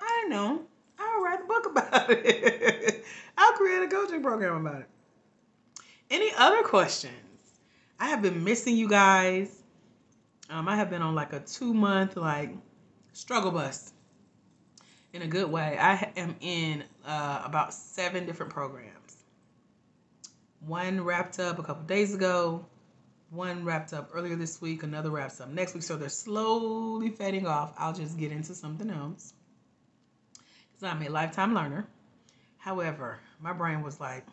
I 0.00 0.26
know. 0.28 0.62
I'll 0.98 1.22
write 1.22 1.40
a 1.42 1.46
book 1.46 1.66
about 1.66 2.10
it. 2.10 3.04
I'll 3.38 3.52
create 3.52 3.82
a 3.82 3.88
coaching 3.88 4.22
program 4.22 4.66
about 4.66 4.80
it. 4.80 4.88
Any 6.10 6.32
other 6.36 6.62
questions? 6.62 7.12
I 8.00 8.08
have 8.08 8.22
been 8.22 8.42
missing 8.42 8.76
you 8.76 8.88
guys. 8.88 9.62
Um, 10.50 10.66
I 10.66 10.76
have 10.76 10.88
been 10.88 11.02
on 11.02 11.14
like 11.14 11.32
a 11.32 11.40
two 11.40 11.74
month 11.74 12.16
like 12.16 12.50
struggle 13.12 13.50
bus 13.50 13.92
in 15.12 15.22
a 15.22 15.26
good 15.26 15.50
way. 15.50 15.76
I 15.78 16.10
am 16.16 16.34
in 16.40 16.84
uh, 17.06 17.42
about 17.44 17.74
seven 17.74 18.24
different 18.26 18.52
programs. 18.52 19.07
One 20.60 21.02
wrapped 21.02 21.38
up 21.38 21.58
a 21.58 21.62
couple 21.62 21.84
days 21.84 22.14
ago. 22.14 22.64
One 23.30 23.64
wrapped 23.64 23.92
up 23.92 24.10
earlier 24.12 24.36
this 24.36 24.60
week. 24.60 24.82
Another 24.82 25.10
wraps 25.10 25.40
up 25.40 25.48
next 25.50 25.74
week. 25.74 25.82
So 25.82 25.96
they're 25.96 26.08
slowly 26.08 27.10
fading 27.10 27.46
off. 27.46 27.74
I'll 27.78 27.92
just 27.92 28.18
get 28.18 28.32
into 28.32 28.54
something 28.54 28.90
else 28.90 29.34
because 30.78 30.94
I'm 30.94 31.02
a 31.02 31.08
lifetime 31.08 31.54
learner. 31.54 31.86
However, 32.58 33.20
my 33.40 33.52
brain 33.52 33.82
was 33.82 34.00
like, 34.00 34.26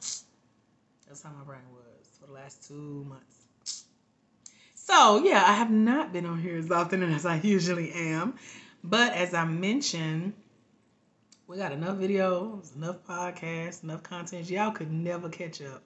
that's 1.08 1.22
how 1.22 1.32
my 1.32 1.44
brain 1.44 1.62
was 1.72 2.08
for 2.20 2.28
the 2.28 2.34
last 2.34 2.68
two 2.68 3.06
months. 3.08 3.86
So, 4.74 5.24
yeah, 5.24 5.44
I 5.46 5.54
have 5.54 5.72
not 5.72 6.14
been 6.14 6.26
on 6.26 6.40
here 6.40 6.58
as 6.58 6.72
often 6.72 7.02
as 7.04 7.26
I 7.26 7.40
usually 7.44 7.92
am. 7.92 8.36
But 8.84 9.14
as 9.14 9.34
I 9.34 9.46
mentioned, 9.46 10.34
we 11.48 11.58
got 11.58 11.72
enough 11.72 11.98
videos, 11.98 12.76
enough 12.76 13.04
podcasts, 13.04 13.84
enough 13.84 14.04
content. 14.04 14.50
Y'all 14.50 14.72
could 14.72 14.92
never 14.92 15.30
catch 15.30 15.62
up 15.62 15.84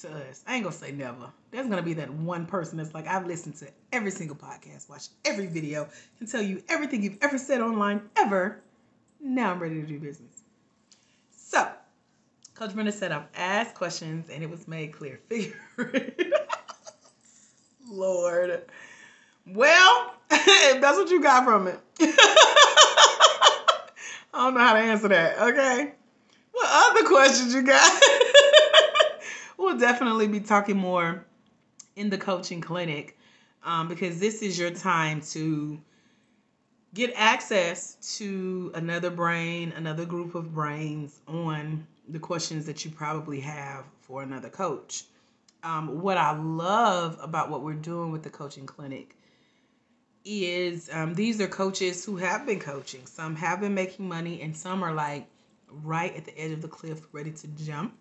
to 0.00 0.08
us. 0.10 0.42
I 0.46 0.56
ain't 0.56 0.64
gonna 0.64 0.74
say 0.74 0.92
never. 0.92 1.30
There's 1.50 1.66
gonna 1.66 1.82
be 1.82 1.94
that 1.94 2.12
one 2.12 2.46
person 2.46 2.78
that's 2.78 2.94
like, 2.94 3.06
I've 3.06 3.26
listened 3.26 3.56
to 3.56 3.68
every 3.92 4.10
single 4.10 4.36
podcast, 4.36 4.88
watched 4.88 5.10
every 5.24 5.46
video, 5.46 5.88
can 6.18 6.26
tell 6.26 6.42
you 6.42 6.62
everything 6.68 7.02
you've 7.02 7.18
ever 7.22 7.38
said 7.38 7.60
online 7.60 8.02
ever. 8.16 8.60
Now 9.20 9.52
I'm 9.52 9.60
ready 9.60 9.80
to 9.80 9.86
do 9.86 9.98
business. 9.98 10.42
So, 11.30 11.68
Coach 12.54 12.74
Brenda 12.74 12.92
said 12.92 13.12
I've 13.12 13.28
asked 13.34 13.74
questions 13.74 14.28
and 14.30 14.42
it 14.42 14.50
was 14.50 14.68
made 14.68 14.92
clear. 14.92 15.20
Figure 15.28 15.56
Lord. 17.88 18.64
Well, 19.46 20.14
if 20.30 20.80
that's 20.80 20.96
what 20.96 21.10
you 21.10 21.22
got 21.22 21.44
from 21.44 21.68
it. 21.68 21.78
I 24.34 24.46
don't 24.46 24.54
know 24.54 24.60
how 24.60 24.72
to 24.74 24.80
answer 24.80 25.08
that. 25.08 25.38
Okay. 25.38 25.92
What 26.52 26.68
other 26.70 27.06
questions 27.06 27.54
you 27.54 27.62
got? 27.62 28.02
We'll 29.56 29.78
definitely 29.78 30.28
be 30.28 30.40
talking 30.40 30.76
more 30.76 31.24
in 31.96 32.10
the 32.10 32.18
coaching 32.18 32.60
clinic 32.60 33.16
um, 33.62 33.88
because 33.88 34.20
this 34.20 34.42
is 34.42 34.58
your 34.58 34.70
time 34.70 35.20
to 35.20 35.80
get 36.92 37.12
access 37.16 37.96
to 38.18 38.70
another 38.74 39.10
brain, 39.10 39.72
another 39.76 40.04
group 40.04 40.34
of 40.34 40.54
brains 40.54 41.20
on 41.26 41.86
the 42.08 42.18
questions 42.18 42.66
that 42.66 42.84
you 42.84 42.90
probably 42.90 43.40
have 43.40 43.84
for 44.00 44.22
another 44.22 44.48
coach. 44.48 45.04
Um, 45.62 46.02
what 46.02 46.18
I 46.18 46.36
love 46.36 47.18
about 47.22 47.50
what 47.50 47.62
we're 47.62 47.72
doing 47.72 48.12
with 48.12 48.22
the 48.22 48.30
coaching 48.30 48.66
clinic 48.66 49.16
is 50.24 50.90
um, 50.92 51.14
these 51.14 51.40
are 51.40 51.46
coaches 51.46 52.04
who 52.04 52.16
have 52.16 52.46
been 52.46 52.60
coaching. 52.60 53.06
Some 53.06 53.34
have 53.36 53.60
been 53.60 53.74
making 53.74 54.06
money, 54.06 54.42
and 54.42 54.56
some 54.56 54.82
are 54.82 54.92
like 54.92 55.26
right 55.68 56.14
at 56.14 56.26
the 56.26 56.38
edge 56.38 56.52
of 56.52 56.62
the 56.62 56.68
cliff, 56.68 57.00
ready 57.12 57.30
to 57.30 57.46
jump 57.48 57.94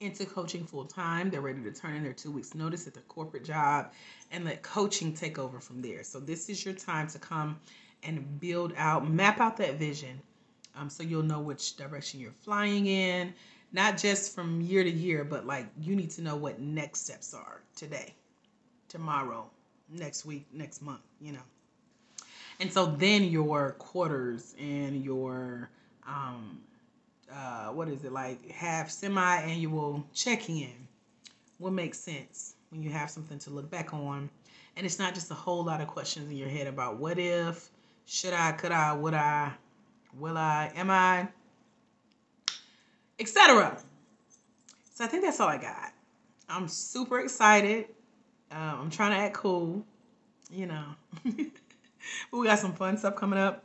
into 0.00 0.26
coaching 0.26 0.64
full 0.64 0.84
time. 0.84 1.30
They're 1.30 1.40
ready 1.40 1.62
to 1.62 1.72
turn 1.72 1.94
in 1.94 2.02
their 2.02 2.12
two 2.12 2.30
weeks 2.30 2.54
notice 2.54 2.86
at 2.86 2.94
their 2.94 3.02
corporate 3.04 3.44
job 3.44 3.92
and 4.30 4.44
let 4.44 4.62
coaching 4.62 5.14
take 5.14 5.38
over 5.38 5.60
from 5.60 5.80
there. 5.80 6.02
So 6.02 6.20
this 6.20 6.48
is 6.48 6.64
your 6.64 6.74
time 6.74 7.06
to 7.08 7.18
come 7.18 7.58
and 8.02 8.38
build 8.40 8.72
out, 8.76 9.08
map 9.08 9.40
out 9.40 9.56
that 9.58 9.76
vision 9.76 10.20
um, 10.76 10.90
so 10.90 11.02
you'll 11.02 11.22
know 11.22 11.40
which 11.40 11.76
direction 11.76 12.20
you're 12.20 12.32
flying 12.42 12.86
in, 12.86 13.32
not 13.72 13.96
just 13.96 14.34
from 14.34 14.60
year 14.60 14.84
to 14.84 14.90
year, 14.90 15.24
but 15.24 15.46
like 15.46 15.66
you 15.80 15.96
need 15.96 16.10
to 16.10 16.22
know 16.22 16.36
what 16.36 16.60
next 16.60 17.04
steps 17.04 17.32
are 17.32 17.62
today, 17.74 18.14
tomorrow, 18.88 19.48
next 19.90 20.26
week, 20.26 20.46
next 20.52 20.82
month, 20.82 21.00
you 21.20 21.32
know. 21.32 21.42
And 22.60 22.72
so 22.72 22.86
then 22.86 23.24
your 23.24 23.72
quarters 23.72 24.54
and 24.58 25.02
your 25.02 25.70
what 27.76 27.88
is 27.88 28.04
it 28.04 28.12
like 28.12 28.50
have 28.50 28.90
semi-annual 28.90 30.04
check-in? 30.14 30.72
Will 31.58 31.70
make 31.70 31.94
sense 31.94 32.54
when 32.70 32.82
you 32.82 32.90
have 32.90 33.10
something 33.10 33.38
to 33.40 33.50
look 33.50 33.70
back 33.70 33.92
on? 33.94 34.30
And 34.76 34.84
it's 34.84 34.98
not 34.98 35.14
just 35.14 35.30
a 35.30 35.34
whole 35.34 35.64
lot 35.64 35.80
of 35.80 35.86
questions 35.86 36.30
in 36.30 36.36
your 36.36 36.48
head 36.48 36.66
about 36.66 36.98
what 36.98 37.18
if 37.18 37.70
should 38.06 38.32
i 38.32 38.52
could 38.52 38.72
i 38.72 38.92
would 38.92 39.14
i 39.14 39.52
will 40.18 40.38
i 40.38 40.70
am 40.76 40.90
i 40.90 41.26
etc 43.18 43.76
so 44.94 45.04
i 45.04 45.08
think 45.08 45.24
that's 45.24 45.40
all 45.40 45.48
i 45.48 45.58
got. 45.58 45.92
I'm 46.48 46.68
super 46.68 47.20
excited. 47.20 47.86
Um, 48.52 48.80
i'm 48.80 48.90
trying 48.90 49.10
to 49.12 49.16
act 49.18 49.34
cool 49.34 49.84
you 50.50 50.66
know. 50.66 50.84
But 52.30 52.38
we 52.38 52.46
got 52.46 52.58
some 52.58 52.72
fun 52.72 52.96
stuff 52.98 53.16
coming 53.16 53.38
up 53.38 53.64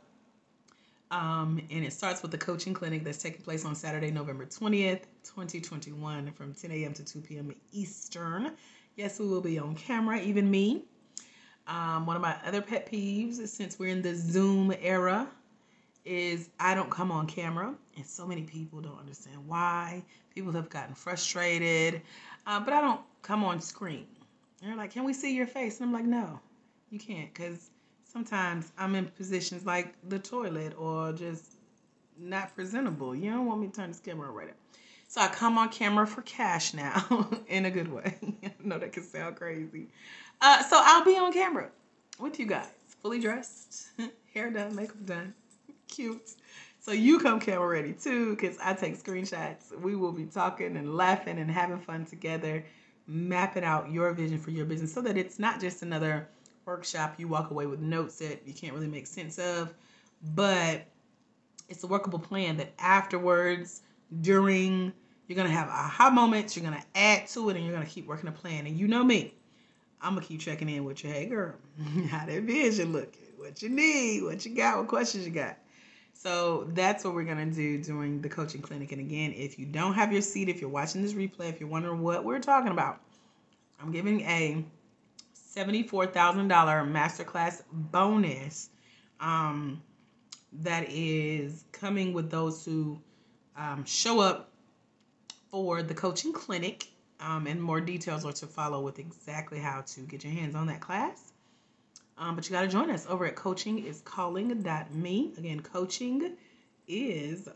um, 1.12 1.60
and 1.70 1.84
it 1.84 1.92
starts 1.92 2.22
with 2.22 2.30
the 2.30 2.38
coaching 2.38 2.72
clinic 2.72 3.04
that's 3.04 3.22
taking 3.22 3.42
place 3.42 3.66
on 3.66 3.74
Saturday, 3.74 4.10
November 4.10 4.46
20th, 4.46 5.02
2021, 5.22 6.32
from 6.32 6.54
10 6.54 6.70
a.m. 6.70 6.94
to 6.94 7.04
2 7.04 7.20
p.m. 7.20 7.54
Eastern. 7.70 8.52
Yes, 8.96 9.20
we 9.20 9.28
will 9.28 9.42
be 9.42 9.58
on 9.58 9.74
camera, 9.74 10.18
even 10.18 10.50
me. 10.50 10.84
Um, 11.66 12.06
one 12.06 12.16
of 12.16 12.22
my 12.22 12.34
other 12.46 12.62
pet 12.62 12.90
peeves, 12.90 13.46
since 13.46 13.78
we're 13.78 13.90
in 13.90 14.00
the 14.00 14.14
Zoom 14.14 14.74
era, 14.80 15.28
is 16.06 16.48
I 16.58 16.74
don't 16.74 16.90
come 16.90 17.12
on 17.12 17.26
camera, 17.26 17.74
and 17.96 18.06
so 18.06 18.26
many 18.26 18.42
people 18.42 18.80
don't 18.80 18.98
understand 18.98 19.46
why. 19.46 20.02
People 20.34 20.50
have 20.52 20.70
gotten 20.70 20.94
frustrated, 20.94 22.00
uh, 22.46 22.58
but 22.58 22.72
I 22.72 22.80
don't 22.80 23.02
come 23.20 23.44
on 23.44 23.60
screen. 23.60 24.06
And 24.62 24.70
they're 24.70 24.78
like, 24.78 24.90
"Can 24.92 25.04
we 25.04 25.12
see 25.12 25.36
your 25.36 25.46
face?" 25.46 25.78
And 25.78 25.88
I'm 25.88 25.92
like, 25.92 26.06
"No, 26.06 26.40
you 26.90 26.98
can't, 26.98 27.32
because 27.32 27.70
sometimes 28.12 28.72
I'm 28.76 28.94
in 28.94 29.06
positions 29.06 29.64
like 29.64 29.94
the 30.08 30.18
toilet 30.18 30.74
or 30.78 31.12
just 31.12 31.52
not 32.18 32.54
presentable. 32.54 33.14
You 33.14 33.30
don't 33.30 33.46
want 33.46 33.60
me 33.60 33.68
to 33.68 33.72
turn 33.72 33.88
this 33.88 34.00
camera 34.00 34.30
right 34.30 34.50
up. 34.50 34.56
So 35.08 35.20
I 35.20 35.28
come 35.28 35.58
on 35.58 35.68
camera 35.70 36.06
for 36.06 36.22
cash 36.22 36.74
now 36.74 37.28
in 37.48 37.64
a 37.64 37.70
good 37.70 37.90
way. 37.92 38.16
I 38.44 38.52
know 38.62 38.78
that 38.78 38.92
can 38.92 39.02
sound 39.02 39.36
crazy. 39.36 39.88
Uh, 40.40 40.62
so 40.62 40.80
I'll 40.82 41.04
be 41.04 41.16
on 41.16 41.32
camera 41.32 41.70
with 42.18 42.38
you 42.38 42.46
guys, 42.46 42.68
fully 43.02 43.20
dressed, 43.20 43.90
hair 44.34 44.50
done, 44.50 44.74
makeup 44.74 45.04
done, 45.06 45.34
cute. 45.88 46.32
So 46.80 46.92
you 46.92 47.18
come 47.20 47.40
camera 47.40 47.68
ready 47.68 47.92
too, 47.92 48.34
because 48.34 48.58
I 48.62 48.74
take 48.74 49.02
screenshots. 49.02 49.78
We 49.80 49.94
will 49.94 50.12
be 50.12 50.24
talking 50.24 50.76
and 50.76 50.96
laughing 50.96 51.38
and 51.38 51.50
having 51.50 51.78
fun 51.78 52.06
together, 52.06 52.64
mapping 53.06 53.64
out 53.64 53.90
your 53.90 54.12
vision 54.12 54.38
for 54.38 54.50
your 54.50 54.64
business 54.64 54.92
so 54.92 55.00
that 55.02 55.16
it's 55.16 55.38
not 55.38 55.60
just 55.60 55.82
another 55.82 56.26
workshop 56.64 57.14
you 57.18 57.28
walk 57.28 57.50
away 57.50 57.66
with 57.66 57.80
notes 57.80 58.18
that 58.18 58.42
you 58.46 58.52
can't 58.52 58.74
really 58.74 58.88
make 58.88 59.06
sense 59.06 59.38
of, 59.38 59.72
but 60.34 60.82
it's 61.68 61.82
a 61.84 61.86
workable 61.86 62.18
plan 62.18 62.56
that 62.58 62.72
afterwards, 62.78 63.82
during, 64.20 64.92
you're 65.26 65.36
gonna 65.36 65.48
have 65.48 65.68
aha 65.68 66.10
moments, 66.10 66.56
you're 66.56 66.64
gonna 66.64 66.84
add 66.94 67.26
to 67.28 67.48
it, 67.50 67.56
and 67.56 67.64
you're 67.64 67.74
gonna 67.74 67.86
keep 67.86 68.06
working 68.06 68.28
a 68.28 68.32
plan. 68.32 68.66
And 68.66 68.78
you 68.78 68.86
know 68.86 69.02
me, 69.02 69.34
I'm 70.00 70.14
gonna 70.14 70.26
keep 70.26 70.40
checking 70.40 70.68
in 70.68 70.84
with 70.84 71.02
you. 71.02 71.10
Hey 71.10 71.26
girl, 71.26 71.54
how 72.08 72.26
that 72.26 72.42
vision 72.42 72.92
looking? 72.92 73.22
What 73.36 73.62
you 73.62 73.70
need? 73.70 74.22
What 74.22 74.44
you 74.44 74.54
got? 74.54 74.78
What 74.78 74.88
questions 74.88 75.26
you 75.26 75.32
got? 75.32 75.56
So 76.14 76.68
that's 76.74 77.04
what 77.04 77.14
we're 77.14 77.24
gonna 77.24 77.46
do 77.46 77.82
during 77.82 78.20
the 78.20 78.28
coaching 78.28 78.60
clinic. 78.60 78.92
And 78.92 79.00
again, 79.00 79.32
if 79.32 79.58
you 79.58 79.66
don't 79.66 79.94
have 79.94 80.12
your 80.12 80.22
seat, 80.22 80.48
if 80.48 80.60
you're 80.60 80.70
watching 80.70 81.02
this 81.02 81.14
replay, 81.14 81.48
if 81.48 81.58
you're 81.58 81.68
wondering 81.68 82.02
what 82.02 82.24
we're 82.24 82.38
talking 82.38 82.70
about, 82.70 83.00
I'm 83.80 83.90
giving 83.90 84.20
a 84.20 84.64
$74,000 85.54 86.12
masterclass 86.90 87.62
bonus 87.70 88.70
um, 89.20 89.82
that 90.52 90.86
is 90.88 91.64
coming 91.72 92.12
with 92.12 92.30
those 92.30 92.64
who 92.64 93.00
um, 93.56 93.84
show 93.84 94.20
up 94.20 94.50
for 95.50 95.82
the 95.82 95.94
coaching 95.94 96.32
clinic. 96.32 96.88
Um, 97.20 97.46
and 97.46 97.62
more 97.62 97.80
details 97.80 98.24
are 98.24 98.32
to 98.32 98.46
follow 98.46 98.80
with 98.80 98.98
exactly 98.98 99.60
how 99.60 99.82
to 99.82 100.00
get 100.00 100.24
your 100.24 100.32
hands 100.32 100.56
on 100.56 100.66
that 100.66 100.80
class. 100.80 101.32
Um, 102.18 102.34
but 102.34 102.48
you 102.48 102.52
got 102.52 102.62
to 102.62 102.68
join 102.68 102.90
us 102.90 103.06
over 103.08 103.26
at 103.26 103.36
coachingiscalling.me. 103.36 105.32
Again, 105.38 105.60
coaching 105.60 106.36
is. 106.88 107.48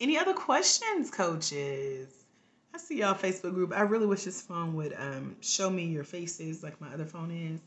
Any 0.00 0.18
other 0.18 0.34
questions, 0.34 1.10
coaches? 1.10 2.21
I 2.74 2.78
see 2.78 3.00
y'all 3.00 3.14
Facebook 3.14 3.52
group. 3.52 3.72
I 3.72 3.82
really 3.82 4.06
wish 4.06 4.24
this 4.24 4.40
phone 4.40 4.74
would 4.74 4.94
um, 4.98 5.36
show 5.40 5.68
me 5.68 5.84
your 5.84 6.04
faces 6.04 6.62
like 6.62 6.80
my 6.80 6.88
other 6.92 7.04
phone 7.04 7.30
is. 7.30 7.60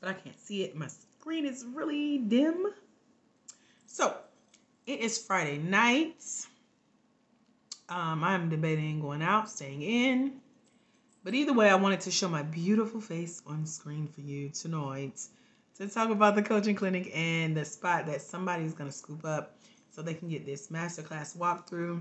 But 0.00 0.10
I 0.10 0.12
can't 0.12 0.38
see 0.38 0.62
it. 0.62 0.76
My 0.76 0.86
screen 0.86 1.44
is 1.44 1.64
really 1.74 2.18
dim. 2.18 2.66
So, 3.86 4.16
it 4.86 5.00
is 5.00 5.18
Friday 5.18 5.58
night. 5.58 6.22
Um, 7.88 8.22
I'm 8.22 8.48
debating 8.50 9.00
going 9.00 9.22
out, 9.22 9.50
staying 9.50 9.82
in. 9.82 10.34
But 11.24 11.34
either 11.34 11.52
way, 11.52 11.68
I 11.68 11.74
wanted 11.74 12.02
to 12.02 12.12
show 12.12 12.28
my 12.28 12.44
beautiful 12.44 13.00
face 13.00 13.42
on 13.48 13.66
screen 13.66 14.06
for 14.06 14.20
you 14.20 14.50
tonight 14.50 15.20
to 15.78 15.88
talk 15.88 16.10
about 16.10 16.36
the 16.36 16.42
coaching 16.42 16.76
clinic 16.76 17.10
and 17.12 17.56
the 17.56 17.64
spot 17.64 18.06
that 18.06 18.22
somebody's 18.22 18.74
going 18.74 18.88
to 18.88 18.96
scoop 18.96 19.24
up 19.24 19.58
so 19.90 20.02
they 20.02 20.14
can 20.14 20.28
get 20.28 20.46
this 20.46 20.68
masterclass 20.68 21.36
walkthrough 21.36 22.00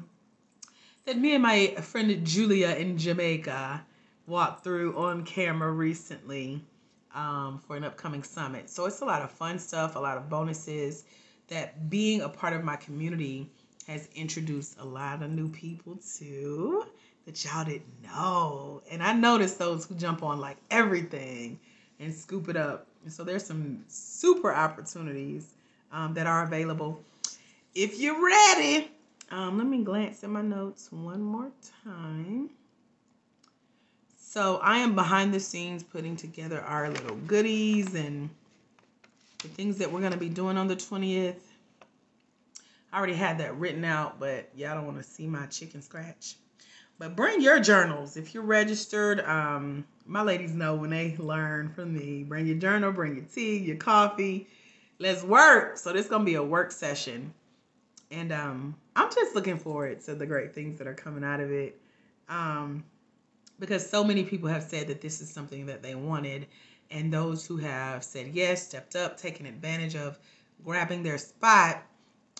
that 1.05 1.19
me 1.19 1.35
and 1.35 1.43
my 1.43 1.67
friend 1.75 2.25
Julia 2.25 2.69
in 2.69 2.97
Jamaica 2.97 3.85
walked 4.25 4.63
through 4.63 4.97
on 4.97 5.23
camera 5.23 5.71
recently 5.71 6.63
um, 7.13 7.61
for 7.65 7.75
an 7.75 7.83
upcoming 7.83 8.23
summit. 8.23 8.69
So 8.71 8.85
it's 8.85 9.01
a 9.01 9.05
lot 9.05 9.21
of 9.21 9.31
fun 9.31 9.59
stuff, 9.59 9.95
a 9.95 9.99
lot 9.99 10.17
of 10.17 10.29
bonuses 10.29 11.03
that 11.47 11.91
being 11.91 12.21
a 12.21 12.29
part 12.29 12.53
of 12.53 12.63
my 12.63 12.75
community 12.75 13.47
has 13.87 14.09
introduced 14.15 14.79
a 14.79 14.85
lot 14.85 15.21
of 15.21 15.29
new 15.29 15.47
people 15.49 15.99
to 16.17 16.85
that 17.27 17.43
y'all 17.45 17.63
didn't 17.63 17.83
know. 18.03 18.81
And 18.89 19.03
I 19.03 19.13
noticed 19.13 19.59
those 19.59 19.85
who 19.85 19.93
jump 19.95 20.23
on 20.23 20.39
like 20.39 20.57
everything 20.71 21.59
and 21.99 22.13
scoop 22.13 22.49
it 22.49 22.57
up. 22.57 22.87
And 23.03 23.13
so 23.13 23.23
there's 23.23 23.45
some 23.45 23.83
super 23.87 24.51
opportunities 24.53 25.53
um, 25.91 26.15
that 26.15 26.25
are 26.25 26.43
available. 26.43 26.99
If 27.75 27.99
you're 27.99 28.23
ready, 28.23 28.89
um, 29.31 29.57
let 29.57 29.67
me 29.67 29.83
glance 29.83 30.23
at 30.23 30.29
my 30.29 30.41
notes 30.41 30.91
one 30.91 31.21
more 31.21 31.51
time. 31.83 32.49
So 34.17 34.57
I 34.57 34.79
am 34.79 34.95
behind 34.95 35.33
the 35.33 35.39
scenes 35.39 35.81
putting 35.81 36.15
together 36.15 36.61
our 36.61 36.89
little 36.89 37.15
goodies 37.15 37.95
and 37.95 38.29
the 39.39 39.47
things 39.47 39.77
that 39.77 39.91
we're 39.91 40.01
going 40.01 40.11
to 40.11 40.17
be 40.17 40.29
doing 40.29 40.57
on 40.57 40.67
the 40.67 40.75
20th. 40.75 41.35
I 42.91 42.97
already 42.97 43.13
had 43.13 43.37
that 43.39 43.57
written 43.57 43.83
out, 43.85 44.19
but 44.19 44.49
y'all 44.55 44.75
don't 44.75 44.85
want 44.85 44.97
to 44.97 45.03
see 45.03 45.27
my 45.27 45.45
chicken 45.47 45.81
scratch. 45.81 46.35
But 46.97 47.15
bring 47.15 47.41
your 47.41 47.59
journals. 47.59 48.15
If 48.15 48.33
you're 48.33 48.43
registered, 48.43 49.19
um, 49.21 49.85
my 50.05 50.21
ladies 50.21 50.53
know 50.53 50.75
when 50.75 50.91
they 50.91 51.15
learn 51.17 51.69
from 51.69 51.93
me. 51.93 52.23
Bring 52.23 52.47
your 52.47 52.57
journal, 52.57 52.91
bring 52.91 53.15
your 53.15 53.25
tea, 53.25 53.57
your 53.57 53.75
coffee. 53.75 54.47
Let's 54.99 55.23
work. 55.23 55.77
So 55.77 55.91
this 55.91 56.05
is 56.05 56.09
going 56.09 56.21
to 56.21 56.25
be 56.25 56.35
a 56.35 56.43
work 56.43 56.71
session. 56.71 57.33
And 58.11 58.31
um, 58.31 58.75
I'm 58.95 59.11
just 59.13 59.35
looking 59.35 59.57
forward 59.57 60.01
to 60.01 60.15
the 60.15 60.25
great 60.25 60.53
things 60.53 60.77
that 60.77 60.87
are 60.87 60.93
coming 60.93 61.23
out 61.23 61.39
of 61.39 61.51
it. 61.51 61.79
Um, 62.29 62.83
because 63.59 63.87
so 63.87 64.03
many 64.03 64.23
people 64.23 64.49
have 64.49 64.63
said 64.63 64.87
that 64.87 65.01
this 65.01 65.21
is 65.21 65.29
something 65.29 65.65
that 65.65 65.81
they 65.81 65.95
wanted. 65.95 66.47
And 66.91 67.11
those 67.11 67.45
who 67.45 67.57
have 67.57 68.03
said 68.03 68.27
yes, 68.33 68.67
stepped 68.67 68.95
up, 68.95 69.17
taken 69.17 69.45
advantage 69.45 69.95
of 69.95 70.19
grabbing 70.63 71.03
their 71.03 71.17
spot, 71.17 71.83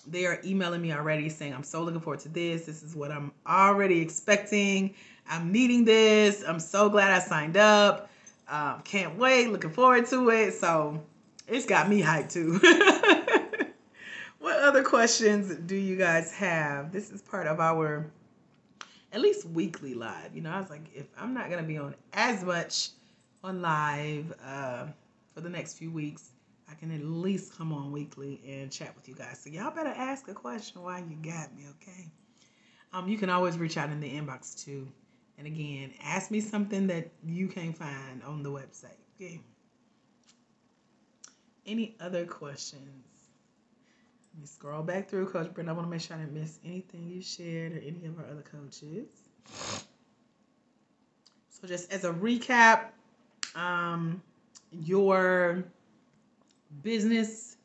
they 0.08 0.26
are 0.26 0.40
emailing 0.46 0.82
me 0.82 0.94
already 0.94 1.30
saying, 1.30 1.54
I'm 1.54 1.64
so 1.64 1.82
looking 1.84 2.00
forward 2.00 2.20
to 2.22 2.30
this. 2.30 2.66
This 2.66 2.84
is 2.84 2.96
what 2.96 3.12
I'm 3.12 3.32
already 3.48 4.02
expecting. 4.02 4.94
I'm 5.28 5.52
needing 5.52 5.84
this. 5.84 6.44
I'm 6.48 6.60
so 6.60 6.90
glad 6.90 7.12
I 7.12 7.20
signed 7.20 7.58
up. 7.58 8.10
Um, 8.48 8.82
can't 8.84 9.18
wait. 9.18 9.50
Looking 9.50 9.72
forward 9.72 10.06
to 10.08 10.30
it. 10.30 10.54
So 10.54 11.02
it's 11.48 11.66
got 11.66 11.90
me 11.90 12.02
hyped 12.02 12.32
too. 12.32 13.22
what 14.46 14.60
other 14.60 14.84
questions 14.84 15.56
do 15.66 15.76
you 15.76 15.96
guys 15.96 16.32
have? 16.32 16.92
This 16.92 17.10
is 17.10 17.20
part 17.20 17.48
of 17.48 17.60
our 17.60 18.06
at 19.12 19.20
least 19.20 19.44
weekly 19.46 19.96
live. 19.96 20.36
You 20.36 20.42
know, 20.42 20.52
I 20.52 20.60
was 20.60 20.70
like, 20.70 20.84
if 20.94 21.08
I'm 21.20 21.34
not 21.34 21.50
gonna 21.50 21.64
be 21.64 21.80
on 21.80 21.96
as 22.14 22.44
much 22.44 22.90
on 23.44 23.64
live 23.64 24.32
uh, 24.46 24.86
for 25.34 25.42
the 25.42 25.50
next 25.50 25.80
few 25.80 25.90
weeks, 25.90 26.30
I 26.70 26.76
can 26.76 26.92
at 26.92 27.04
least 27.04 27.58
come 27.58 27.74
on 27.74 27.92
weekly 27.92 28.40
and 28.48 28.72
chat 28.72 28.96
with 28.96 29.10
you 29.10 29.16
guys. 29.16 29.42
So 29.44 29.50
y'all 29.50 29.72
better 29.72 29.90
ask 29.90 30.28
a 30.28 30.34
question 30.36 30.84
while 30.84 31.00
you 31.00 31.16
got 31.24 31.52
me, 31.56 31.64
okay? 31.82 32.06
Um, 32.94 33.10
you 33.10 33.18
can 33.18 33.32
always 33.32 33.58
reach 33.58 33.78
out 33.78 33.90
in 33.90 34.00
the 34.00 34.16
inbox 34.16 34.64
too. 34.64 34.88
And 35.40 35.48
again, 35.48 35.92
ask 36.04 36.30
me 36.30 36.40
something 36.40 36.86
that 36.86 37.10
you 37.26 37.48
can't 37.48 37.76
find 37.76 38.22
on 38.22 38.44
the 38.44 38.52
website. 38.52 39.00
Okay. 39.20 39.42
Any 41.66 41.96
other 42.00 42.28
questions? 42.28 43.15
Me 44.40 44.46
scroll 44.46 44.84
back 44.84 45.08
through, 45.10 45.28
Coach 45.30 45.54
Brenda. 45.54 45.72
I 45.72 45.76
want 45.76 45.88
to 45.88 45.92
make 45.92 46.02
sure 46.02 46.18
I 46.18 46.20
didn't 46.20 46.34
miss 46.34 46.60
anything 46.66 47.08
you 47.08 47.22
shared 47.22 47.74
or 47.74 47.78
any 47.78 48.06
of 48.06 48.20
our 48.20 48.26
other 48.26 48.44
coaches. 48.44 49.08
So, 51.50 51.68
just 51.68 51.92
as 51.92 52.04
a 52.04 52.12
recap, 52.12 52.88
um, 53.56 54.22
your 54.72 55.64
business 56.84 57.56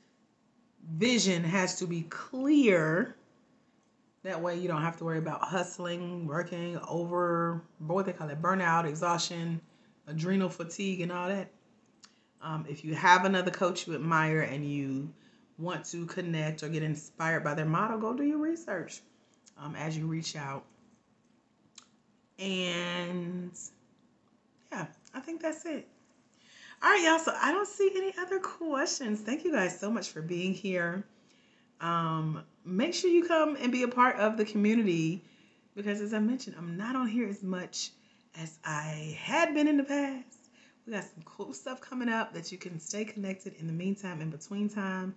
vision 0.93 1.43
has 1.43 1.77
to 1.81 1.87
be 1.87 2.03
clear. 2.03 3.17
That 4.23 4.41
way, 4.41 4.59
you 4.59 4.69
don't 4.69 4.83
have 4.83 4.97
to 4.99 5.05
worry 5.05 5.19
about 5.19 5.43
hustling, 5.43 6.27
working 6.27 6.79
over 6.87 7.63
what 7.79 8.07
they 8.07 8.13
call 8.13 8.29
it 8.29 8.41
burnout, 8.41 8.85
exhaustion, 8.85 9.61
adrenal 10.07 10.49
fatigue, 10.49 11.01
and 11.01 11.11
all 11.11 11.29
that. 11.29 11.51
Um, 12.43 12.65
if 12.69 12.85
you 12.85 12.95
have 12.95 13.25
another 13.25 13.51
coach 13.51 13.87
you 13.87 13.95
admire 13.95 14.41
and 14.41 14.65
you 14.65 15.13
want 15.61 15.85
to 15.87 16.07
connect 16.07 16.63
or 16.63 16.69
get 16.69 16.83
inspired 16.83 17.45
by 17.45 17.55
their 17.55 17.67
model, 17.67 17.99
go 17.99 18.15
do 18.15 18.25
your 18.25 18.39
research 18.39 19.01
um, 19.59 19.77
as 19.77 19.97
you 19.97 20.07
reach 20.07 20.37
out. 20.37 20.65
And 22.39 23.53
yeah, 24.73 24.87
I 25.15 25.21
think 25.21 25.43
that's 25.43 25.65
it. 25.67 25.87
All 26.83 26.91
right, 26.91 27.03
y'all. 27.05 27.19
So 27.19 27.35
I 27.39 27.53
don't 27.53 27.69
see 27.69 27.91
any 27.95 28.15
other 28.19 28.39
questions. 28.39 29.21
Thank 29.21 29.45
you 29.45 29.53
guys 29.53 29.79
so 29.79 29.91
much 29.91 30.09
for 30.09 30.23
being 30.23 30.55
here. 30.55 31.05
Um, 31.81 32.43
make 32.65 32.95
sure 32.95 33.11
you 33.11 33.27
come 33.27 33.57
and 33.57 33.71
be 33.71 33.83
a 33.83 33.89
part 33.89 34.17
of 34.17 34.37
the 34.37 34.45
community 34.45 35.23
because, 35.75 36.01
as 36.01 36.15
I 36.15 36.19
mentioned, 36.19 36.57
I'm 36.59 36.77
not 36.77 36.97
on 36.97 37.07
here 37.07 37.29
as 37.29 37.43
much 37.43 37.91
as 38.41 38.59
I 38.65 39.17
had 39.21 39.55
been 39.55 39.69
in 39.69 39.77
the 39.77 39.85
past. 39.85 40.39
We 40.87 40.93
got 40.95 41.05
some 41.05 41.23
cool 41.25 41.53
stuff 41.53 41.81
coming 41.81 42.09
up 42.09 42.33
that 42.33 42.51
you 42.51 42.59
can 42.59 42.81
stay 42.81 43.05
connected 43.05 43.55
in 43.59 43.67
the 43.67 43.73
meantime, 43.73 44.21
in 44.21 44.31
between 44.31 44.69
time. 44.69 45.15